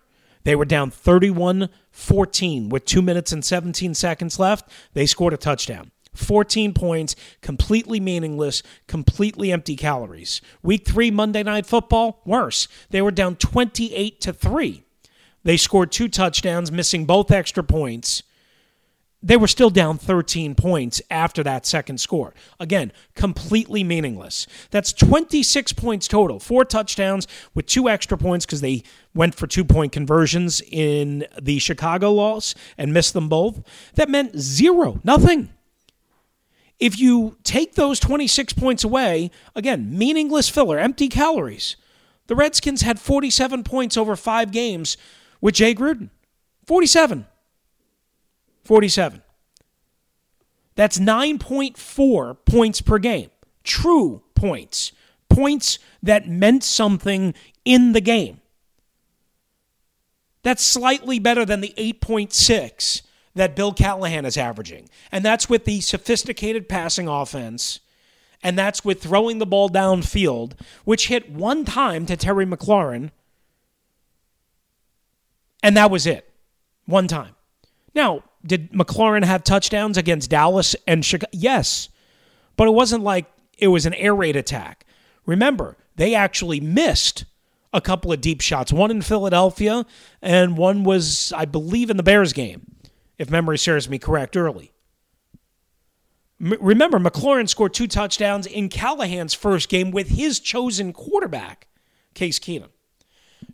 they 0.44 0.56
were 0.56 0.64
down 0.64 0.90
31-14 0.90 2.68
with 2.68 2.84
2 2.84 3.00
minutes 3.00 3.32
and 3.32 3.44
17 3.44 3.94
seconds 3.94 4.38
left 4.38 4.68
they 4.92 5.06
scored 5.06 5.32
a 5.32 5.38
touchdown. 5.38 5.90
14 6.14 6.74
points, 6.74 7.16
completely 7.40 7.98
meaningless, 7.98 8.62
completely 8.86 9.50
empty 9.50 9.76
calories. 9.76 10.42
Week 10.62 10.86
3 10.86 11.10
Monday 11.10 11.42
Night 11.42 11.64
Football, 11.64 12.20
worse. 12.26 12.68
They 12.90 13.00
were 13.00 13.10
down 13.10 13.36
28 13.36 14.20
to 14.20 14.32
3 14.32 14.84
they 15.44 15.56
scored 15.56 15.90
two 15.90 16.08
touchdowns, 16.08 16.70
missing 16.70 17.04
both 17.04 17.30
extra 17.30 17.64
points. 17.64 18.22
They 19.24 19.36
were 19.36 19.46
still 19.46 19.70
down 19.70 19.98
13 19.98 20.56
points 20.56 21.00
after 21.08 21.44
that 21.44 21.64
second 21.64 21.98
score. 21.98 22.34
Again, 22.58 22.92
completely 23.14 23.84
meaningless. 23.84 24.48
That's 24.70 24.92
26 24.92 25.74
points 25.74 26.08
total. 26.08 26.40
Four 26.40 26.64
touchdowns 26.64 27.28
with 27.54 27.66
two 27.66 27.88
extra 27.88 28.18
points 28.18 28.44
because 28.44 28.62
they 28.62 28.82
went 29.14 29.36
for 29.36 29.46
two 29.46 29.64
point 29.64 29.92
conversions 29.92 30.60
in 30.60 31.24
the 31.40 31.60
Chicago 31.60 32.12
loss 32.12 32.56
and 32.76 32.92
missed 32.92 33.12
them 33.12 33.28
both. 33.28 33.62
That 33.94 34.08
meant 34.08 34.38
zero, 34.38 35.00
nothing. 35.04 35.50
If 36.80 36.98
you 36.98 37.36
take 37.44 37.76
those 37.76 38.00
26 38.00 38.54
points 38.54 38.82
away, 38.82 39.30
again, 39.54 39.96
meaningless 39.96 40.48
filler, 40.48 40.80
empty 40.80 41.06
calories. 41.06 41.76
The 42.26 42.34
Redskins 42.34 42.82
had 42.82 42.98
47 42.98 43.62
points 43.62 43.96
over 43.96 44.16
five 44.16 44.50
games 44.50 44.96
with 45.42 45.54
Jay 45.54 45.74
Gruden. 45.74 46.08
47. 46.66 47.26
47. 48.64 49.22
That's 50.74 50.98
9.4 50.98 52.36
points 52.46 52.80
per 52.80 52.98
game. 52.98 53.30
True 53.62 54.22
points. 54.34 54.92
Points 55.28 55.78
that 56.02 56.26
meant 56.26 56.64
something 56.64 57.34
in 57.66 57.92
the 57.92 58.00
game. 58.00 58.40
That's 60.42 60.64
slightly 60.64 61.18
better 61.18 61.44
than 61.44 61.60
the 61.60 61.74
8.6 61.76 63.02
that 63.34 63.56
Bill 63.56 63.72
Callahan 63.72 64.24
is 64.24 64.36
averaging. 64.36 64.88
And 65.10 65.24
that's 65.24 65.48
with 65.48 65.64
the 65.64 65.80
sophisticated 65.80 66.68
passing 66.68 67.08
offense. 67.08 67.80
And 68.42 68.58
that's 68.58 68.84
with 68.84 69.02
throwing 69.02 69.38
the 69.38 69.46
ball 69.46 69.70
downfield, 69.70 70.54
which 70.84 71.08
hit 71.08 71.30
one 71.30 71.64
time 71.64 72.06
to 72.06 72.16
Terry 72.16 72.44
McLaurin. 72.44 73.10
And 75.62 75.76
that 75.76 75.90
was 75.90 76.06
it. 76.06 76.28
One 76.86 77.06
time. 77.08 77.34
Now, 77.94 78.24
did 78.44 78.72
McLaurin 78.72 79.24
have 79.24 79.44
touchdowns 79.44 79.96
against 79.96 80.30
Dallas 80.30 80.74
and 80.86 81.04
Chicago? 81.04 81.30
Yes. 81.32 81.88
But 82.56 82.68
it 82.68 82.72
wasn't 82.72 83.04
like 83.04 83.26
it 83.58 83.68
was 83.68 83.86
an 83.86 83.94
air 83.94 84.14
raid 84.14 84.36
attack. 84.36 84.84
Remember, 85.24 85.76
they 85.96 86.14
actually 86.14 86.60
missed 86.60 87.24
a 87.72 87.80
couple 87.80 88.12
of 88.12 88.20
deep 88.20 88.40
shots, 88.40 88.72
one 88.72 88.90
in 88.90 89.02
Philadelphia, 89.02 89.86
and 90.20 90.56
one 90.56 90.84
was, 90.84 91.32
I 91.34 91.44
believe, 91.44 91.90
in 91.90 91.96
the 91.96 92.02
Bears 92.02 92.32
game, 92.32 92.66
if 93.18 93.30
memory 93.30 93.56
serves 93.56 93.88
me 93.88 93.98
correct, 93.98 94.36
early. 94.36 94.72
M- 96.40 96.58
remember, 96.60 96.98
McLaurin 96.98 97.48
scored 97.48 97.72
two 97.72 97.86
touchdowns 97.86 98.46
in 98.46 98.68
Callahan's 98.68 99.32
first 99.32 99.68
game 99.68 99.90
with 99.90 100.08
his 100.08 100.40
chosen 100.40 100.92
quarterback, 100.92 101.68
Case 102.14 102.38
Keenum. 102.38 102.68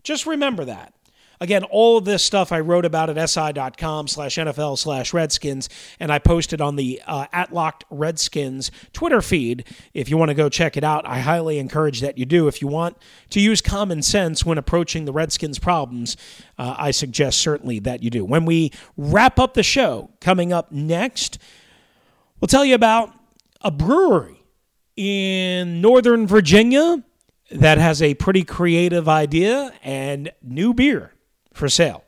Just 0.02 0.26
remember 0.26 0.64
that. 0.64 0.94
Again, 1.40 1.62
all 1.64 1.96
of 1.96 2.04
this 2.04 2.24
stuff 2.24 2.50
I 2.50 2.58
wrote 2.60 2.84
about 2.84 3.16
at 3.16 3.30
si.com 3.30 4.08
slash 4.08 4.36
NFL 4.36 4.76
slash 4.78 5.12
Redskins, 5.14 5.68
and 6.00 6.12
I 6.12 6.18
posted 6.18 6.60
on 6.60 6.74
the 6.74 7.00
uh, 7.06 7.26
at 7.32 7.52
Locked 7.52 7.84
Redskins 7.90 8.72
Twitter 8.92 9.22
feed. 9.22 9.64
If 9.94 10.08
you 10.08 10.16
want 10.16 10.30
to 10.30 10.34
go 10.34 10.48
check 10.48 10.76
it 10.76 10.82
out, 10.82 11.06
I 11.06 11.20
highly 11.20 11.58
encourage 11.58 12.00
that 12.00 12.18
you 12.18 12.24
do. 12.24 12.48
If 12.48 12.60
you 12.60 12.66
want 12.66 12.96
to 13.30 13.40
use 13.40 13.60
common 13.60 14.02
sense 14.02 14.44
when 14.44 14.58
approaching 14.58 15.04
the 15.04 15.12
Redskins 15.12 15.60
problems, 15.60 16.16
uh, 16.58 16.74
I 16.76 16.90
suggest 16.90 17.38
certainly 17.38 17.78
that 17.80 18.02
you 18.02 18.10
do. 18.10 18.24
When 18.24 18.44
we 18.44 18.72
wrap 18.96 19.38
up 19.38 19.54
the 19.54 19.62
show, 19.62 20.10
coming 20.20 20.52
up 20.52 20.72
next, 20.72 21.38
we'll 22.40 22.48
tell 22.48 22.64
you 22.64 22.74
about 22.74 23.12
a 23.60 23.70
brewery 23.70 24.42
in 24.96 25.80
Northern 25.80 26.26
Virginia 26.26 27.04
that 27.52 27.78
has 27.78 28.02
a 28.02 28.14
pretty 28.14 28.42
creative 28.42 29.08
idea 29.08 29.72
and 29.84 30.32
new 30.42 30.74
beer 30.74 31.12
for 31.58 31.68
sale. 31.68 32.04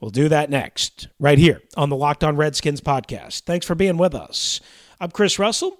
We'll 0.00 0.10
do 0.10 0.28
that 0.28 0.50
next, 0.50 1.08
right 1.20 1.38
here 1.38 1.62
on 1.76 1.88
the 1.88 1.96
Locked 1.96 2.24
On 2.24 2.36
Redskins 2.36 2.80
podcast. 2.80 3.42
Thanks 3.42 3.64
for 3.64 3.74
being 3.74 3.96
with 3.96 4.14
us. 4.14 4.60
I'm 5.00 5.10
Chris 5.10 5.38
Russell. 5.38 5.78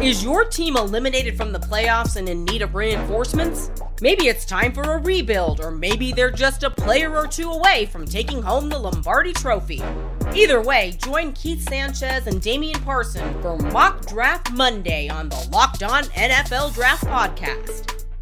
Is 0.00 0.22
your 0.22 0.44
team 0.44 0.76
eliminated 0.76 1.36
from 1.36 1.52
the 1.52 1.58
playoffs 1.58 2.16
and 2.16 2.28
in 2.28 2.44
need 2.44 2.60
of 2.60 2.74
reinforcements? 2.74 3.70
Maybe 4.02 4.26
it's 4.26 4.44
time 4.44 4.72
for 4.72 4.82
a 4.82 4.98
rebuild, 4.98 5.60
or 5.60 5.70
maybe 5.70 6.12
they're 6.12 6.30
just 6.30 6.64
a 6.64 6.70
player 6.70 7.16
or 7.16 7.26
two 7.26 7.50
away 7.50 7.86
from 7.86 8.04
taking 8.04 8.42
home 8.42 8.68
the 8.68 8.78
Lombardi 8.78 9.32
Trophy. 9.32 9.82
Either 10.34 10.60
way, 10.60 10.98
join 11.02 11.32
Keith 11.32 11.66
Sanchez 11.68 12.26
and 12.26 12.42
Damian 12.42 12.80
Parson 12.82 13.40
for 13.40 13.56
Mock 13.56 14.06
Draft 14.06 14.52
Monday 14.52 15.08
on 15.08 15.28
the 15.30 15.48
Locked 15.50 15.82
On 15.82 16.02
NFL 16.02 16.74
Draft 16.74 17.04
Podcast. 17.04 18.05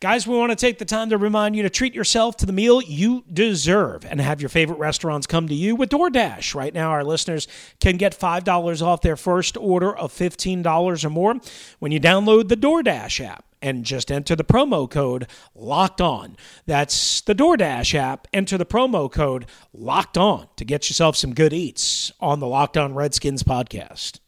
Guys, 0.00 0.28
we 0.28 0.38
want 0.38 0.50
to 0.50 0.54
take 0.54 0.78
the 0.78 0.84
time 0.84 1.10
to 1.10 1.18
remind 1.18 1.56
you 1.56 1.64
to 1.64 1.70
treat 1.70 1.92
yourself 1.92 2.36
to 2.36 2.46
the 2.46 2.52
meal 2.52 2.80
you 2.80 3.24
deserve 3.32 4.04
and 4.04 4.20
have 4.20 4.40
your 4.40 4.48
favorite 4.48 4.78
restaurants 4.78 5.26
come 5.26 5.48
to 5.48 5.54
you 5.56 5.74
with 5.74 5.88
DoorDash. 5.88 6.54
Right 6.54 6.72
now, 6.72 6.90
our 6.90 7.02
listeners 7.02 7.48
can 7.80 7.96
get 7.96 8.16
$5 8.16 8.80
off 8.80 9.02
their 9.02 9.16
first 9.16 9.56
order 9.56 9.96
of 9.96 10.12
$15 10.12 11.04
or 11.04 11.10
more 11.10 11.34
when 11.80 11.90
you 11.90 11.98
download 11.98 12.46
the 12.46 12.56
DoorDash 12.56 13.26
app 13.26 13.44
and 13.60 13.84
just 13.84 14.12
enter 14.12 14.36
the 14.36 14.44
promo 14.44 14.88
code 14.88 15.26
locked 15.56 16.00
on. 16.00 16.36
That's 16.64 17.20
the 17.22 17.34
DoorDash 17.34 17.96
app. 17.96 18.28
Enter 18.32 18.56
the 18.56 18.64
promo 18.64 19.10
code 19.10 19.46
locked 19.72 20.16
on 20.16 20.46
to 20.58 20.64
get 20.64 20.88
yourself 20.88 21.16
some 21.16 21.34
good 21.34 21.52
eats 21.52 22.12
on 22.20 22.38
the 22.38 22.46
Locked 22.46 22.76
On 22.76 22.94
Redskins 22.94 23.42
podcast. 23.42 24.20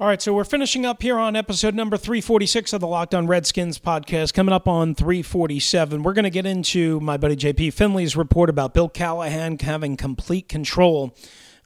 All 0.00 0.06
right, 0.06 0.22
so 0.22 0.32
we're 0.32 0.44
finishing 0.44 0.86
up 0.86 1.02
here 1.02 1.18
on 1.18 1.36
episode 1.36 1.74
number 1.74 1.98
346 1.98 2.72
of 2.72 2.80
the 2.80 2.86
Locked 2.86 3.14
On 3.14 3.26
Redskins 3.26 3.78
podcast. 3.78 4.32
Coming 4.32 4.54
up 4.54 4.66
on 4.66 4.94
347, 4.94 6.02
we're 6.02 6.14
going 6.14 6.22
to 6.22 6.30
get 6.30 6.46
into 6.46 6.98
my 7.00 7.18
buddy 7.18 7.36
JP 7.36 7.74
Finley's 7.74 8.16
report 8.16 8.48
about 8.48 8.72
Bill 8.72 8.88
Callahan 8.88 9.58
having 9.58 9.98
complete 9.98 10.48
control 10.48 11.14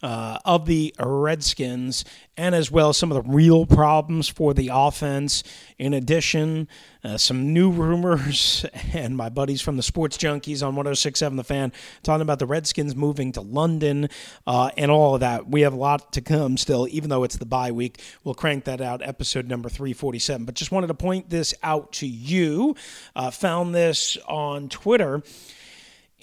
uh, 0.04 0.38
of 0.44 0.66
the 0.66 0.94
Redskins, 1.00 2.04
and 2.36 2.54
as 2.54 2.70
well 2.70 2.92
some 2.92 3.10
of 3.10 3.24
the 3.24 3.32
real 3.32 3.64
problems 3.64 4.28
for 4.28 4.52
the 4.52 4.68
offense. 4.70 5.42
In 5.78 5.94
addition, 5.94 6.68
uh, 7.02 7.16
some 7.16 7.54
new 7.54 7.70
rumors, 7.72 8.66
and 8.92 9.16
my 9.16 9.30
buddies 9.30 9.62
from 9.62 9.78
the 9.78 9.82
Sports 9.82 10.18
Junkies 10.18 10.60
on 10.60 10.76
1067 10.76 11.36
The 11.36 11.42
Fan 11.42 11.72
talking 12.02 12.20
about 12.20 12.38
the 12.38 12.44
Redskins 12.44 12.94
moving 12.94 13.32
to 13.32 13.40
London 13.40 14.10
uh, 14.46 14.70
and 14.76 14.90
all 14.90 15.14
of 15.14 15.20
that. 15.20 15.48
We 15.48 15.62
have 15.62 15.72
a 15.72 15.76
lot 15.76 16.12
to 16.12 16.20
come 16.20 16.58
still, 16.58 16.86
even 16.90 17.08
though 17.08 17.24
it's 17.24 17.38
the 17.38 17.46
bye 17.46 17.72
week. 17.72 18.02
We'll 18.24 18.34
crank 18.34 18.64
that 18.64 18.82
out, 18.82 19.00
episode 19.02 19.48
number 19.48 19.70
347. 19.70 20.44
But 20.44 20.54
just 20.54 20.70
wanted 20.70 20.88
to 20.88 20.94
point 20.94 21.30
this 21.30 21.54
out 21.62 21.92
to 21.92 22.06
you. 22.06 22.76
Uh, 23.16 23.30
found 23.30 23.74
this 23.74 24.18
on 24.28 24.68
Twitter. 24.68 25.22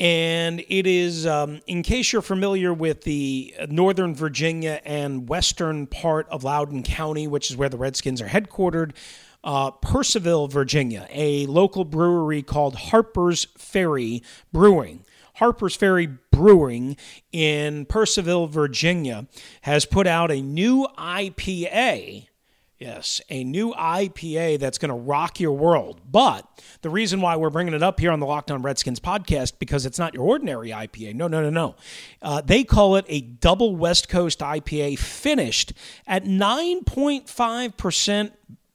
And 0.01 0.63
it 0.67 0.87
is, 0.87 1.27
um, 1.27 1.61
in 1.67 1.83
case 1.83 2.11
you're 2.11 2.23
familiar 2.23 2.73
with 2.73 3.03
the 3.03 3.53
Northern 3.69 4.15
Virginia 4.15 4.81
and 4.83 5.29
western 5.29 5.85
part 5.85 6.27
of 6.29 6.43
Loudoun 6.43 6.81
County, 6.81 7.27
which 7.27 7.51
is 7.51 7.55
where 7.55 7.69
the 7.69 7.77
Redskins 7.77 8.19
are 8.19 8.27
headquartered, 8.27 8.93
uh, 9.43 9.69
Purcellville, 9.69 10.51
Virginia, 10.51 11.07
a 11.11 11.45
local 11.45 11.85
brewery 11.85 12.41
called 12.41 12.77
Harper's 12.77 13.45
Ferry 13.59 14.23
Brewing. 14.51 15.05
Harper's 15.35 15.75
Ferry 15.75 16.07
Brewing 16.31 16.97
in 17.31 17.85
Purcellville, 17.85 18.49
Virginia, 18.49 19.27
has 19.61 19.85
put 19.85 20.07
out 20.07 20.31
a 20.31 20.41
new 20.41 20.87
IPA 20.97 22.25
Yes, 22.81 23.21
a 23.29 23.43
new 23.43 23.73
IPA 23.73 24.57
that's 24.57 24.79
going 24.79 24.89
to 24.89 24.95
rock 24.95 25.39
your 25.39 25.51
world. 25.51 26.01
But 26.09 26.47
the 26.81 26.89
reason 26.89 27.21
why 27.21 27.35
we're 27.35 27.51
bringing 27.51 27.75
it 27.75 27.83
up 27.83 27.99
here 27.99 28.11
on 28.11 28.19
the 28.19 28.25
Locked 28.25 28.49
On 28.49 28.63
Redskins 28.63 28.99
podcast 28.99 29.59
because 29.59 29.85
it's 29.85 29.99
not 29.99 30.15
your 30.15 30.23
ordinary 30.23 30.71
IPA. 30.71 31.13
No, 31.13 31.27
no, 31.27 31.43
no, 31.43 31.51
no. 31.51 31.75
Uh, 32.23 32.41
they 32.41 32.63
call 32.63 32.95
it 32.95 33.05
a 33.07 33.21
double 33.21 33.75
West 33.75 34.09
Coast 34.09 34.39
IPA 34.39 34.97
finished 34.97 35.73
at 36.07 36.23
9.5% 36.23 38.31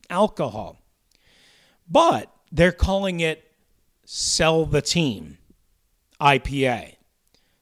alcohol. 0.08 0.80
But 1.90 2.32
they're 2.52 2.70
calling 2.70 3.18
it 3.18 3.42
Sell 4.04 4.66
the 4.66 4.82
Team 4.82 5.38
IPA. 6.20 6.95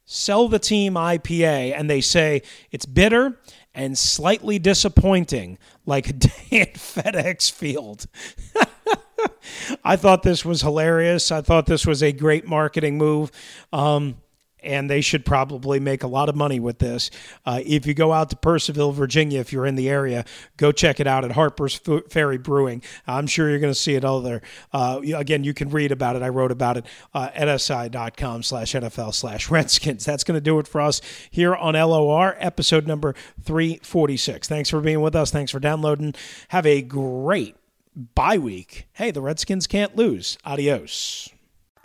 Sell 0.04 0.48
the 0.48 0.58
Team 0.58 0.94
IPA, 0.94 1.74
and 1.76 1.88
they 1.88 2.00
say 2.00 2.42
it's 2.70 2.86
bitter 2.86 3.38
and 3.74 3.98
slightly 3.98 4.58
disappointing, 4.58 5.58
like 5.86 6.08
a 6.08 6.12
day 6.12 6.60
at 6.60 6.74
FedEx 6.74 7.50
Field. 7.50 8.06
I 9.84 9.96
thought 9.96 10.22
this 10.22 10.44
was 10.44 10.62
hilarious. 10.62 11.32
I 11.32 11.40
thought 11.40 11.66
this 11.66 11.86
was 11.86 12.02
a 12.02 12.12
great 12.12 12.46
marketing 12.46 12.98
move. 12.98 13.30
Um, 13.72 14.16
and 14.64 14.88
they 14.90 15.00
should 15.00 15.24
probably 15.24 15.80
make 15.80 16.02
a 16.02 16.06
lot 16.06 16.28
of 16.28 16.34
money 16.34 16.60
with 16.60 16.78
this. 16.78 17.10
Uh, 17.44 17.60
if 17.64 17.86
you 17.86 17.94
go 17.94 18.12
out 18.12 18.30
to 18.30 18.36
Purcellville, 18.36 18.94
Virginia, 18.94 19.40
if 19.40 19.52
you're 19.52 19.66
in 19.66 19.74
the 19.74 19.88
area, 19.88 20.24
go 20.56 20.72
check 20.72 21.00
it 21.00 21.06
out 21.06 21.24
at 21.24 21.32
Harper's 21.32 21.80
Ferry 22.10 22.38
Brewing. 22.38 22.82
I'm 23.06 23.26
sure 23.26 23.50
you're 23.50 23.58
going 23.58 23.72
to 23.72 23.78
see 23.78 23.94
it 23.94 24.04
all 24.04 24.20
there. 24.20 24.42
Uh, 24.72 25.00
again, 25.14 25.44
you 25.44 25.54
can 25.54 25.70
read 25.70 25.92
about 25.92 26.16
it. 26.16 26.22
I 26.22 26.28
wrote 26.28 26.50
about 26.52 26.76
it 26.76 26.86
uh, 27.12 27.30
at 27.34 27.54
si.com 27.60 28.42
slash 28.42 28.72
NFL 28.72 29.14
slash 29.14 29.50
Redskins. 29.50 30.04
That's 30.04 30.24
going 30.24 30.36
to 30.36 30.40
do 30.40 30.58
it 30.58 30.66
for 30.66 30.80
us 30.80 31.00
here 31.30 31.54
on 31.54 31.74
LOR, 31.74 32.36
episode 32.38 32.86
number 32.86 33.14
346. 33.42 34.48
Thanks 34.48 34.70
for 34.70 34.80
being 34.80 35.00
with 35.00 35.14
us. 35.14 35.30
Thanks 35.30 35.52
for 35.52 35.60
downloading. 35.60 36.14
Have 36.48 36.66
a 36.66 36.82
great 36.82 37.56
bye 37.94 38.38
week. 38.38 38.86
Hey, 38.94 39.10
the 39.10 39.20
Redskins 39.20 39.66
can't 39.66 39.96
lose. 39.96 40.38
Adios. 40.44 41.33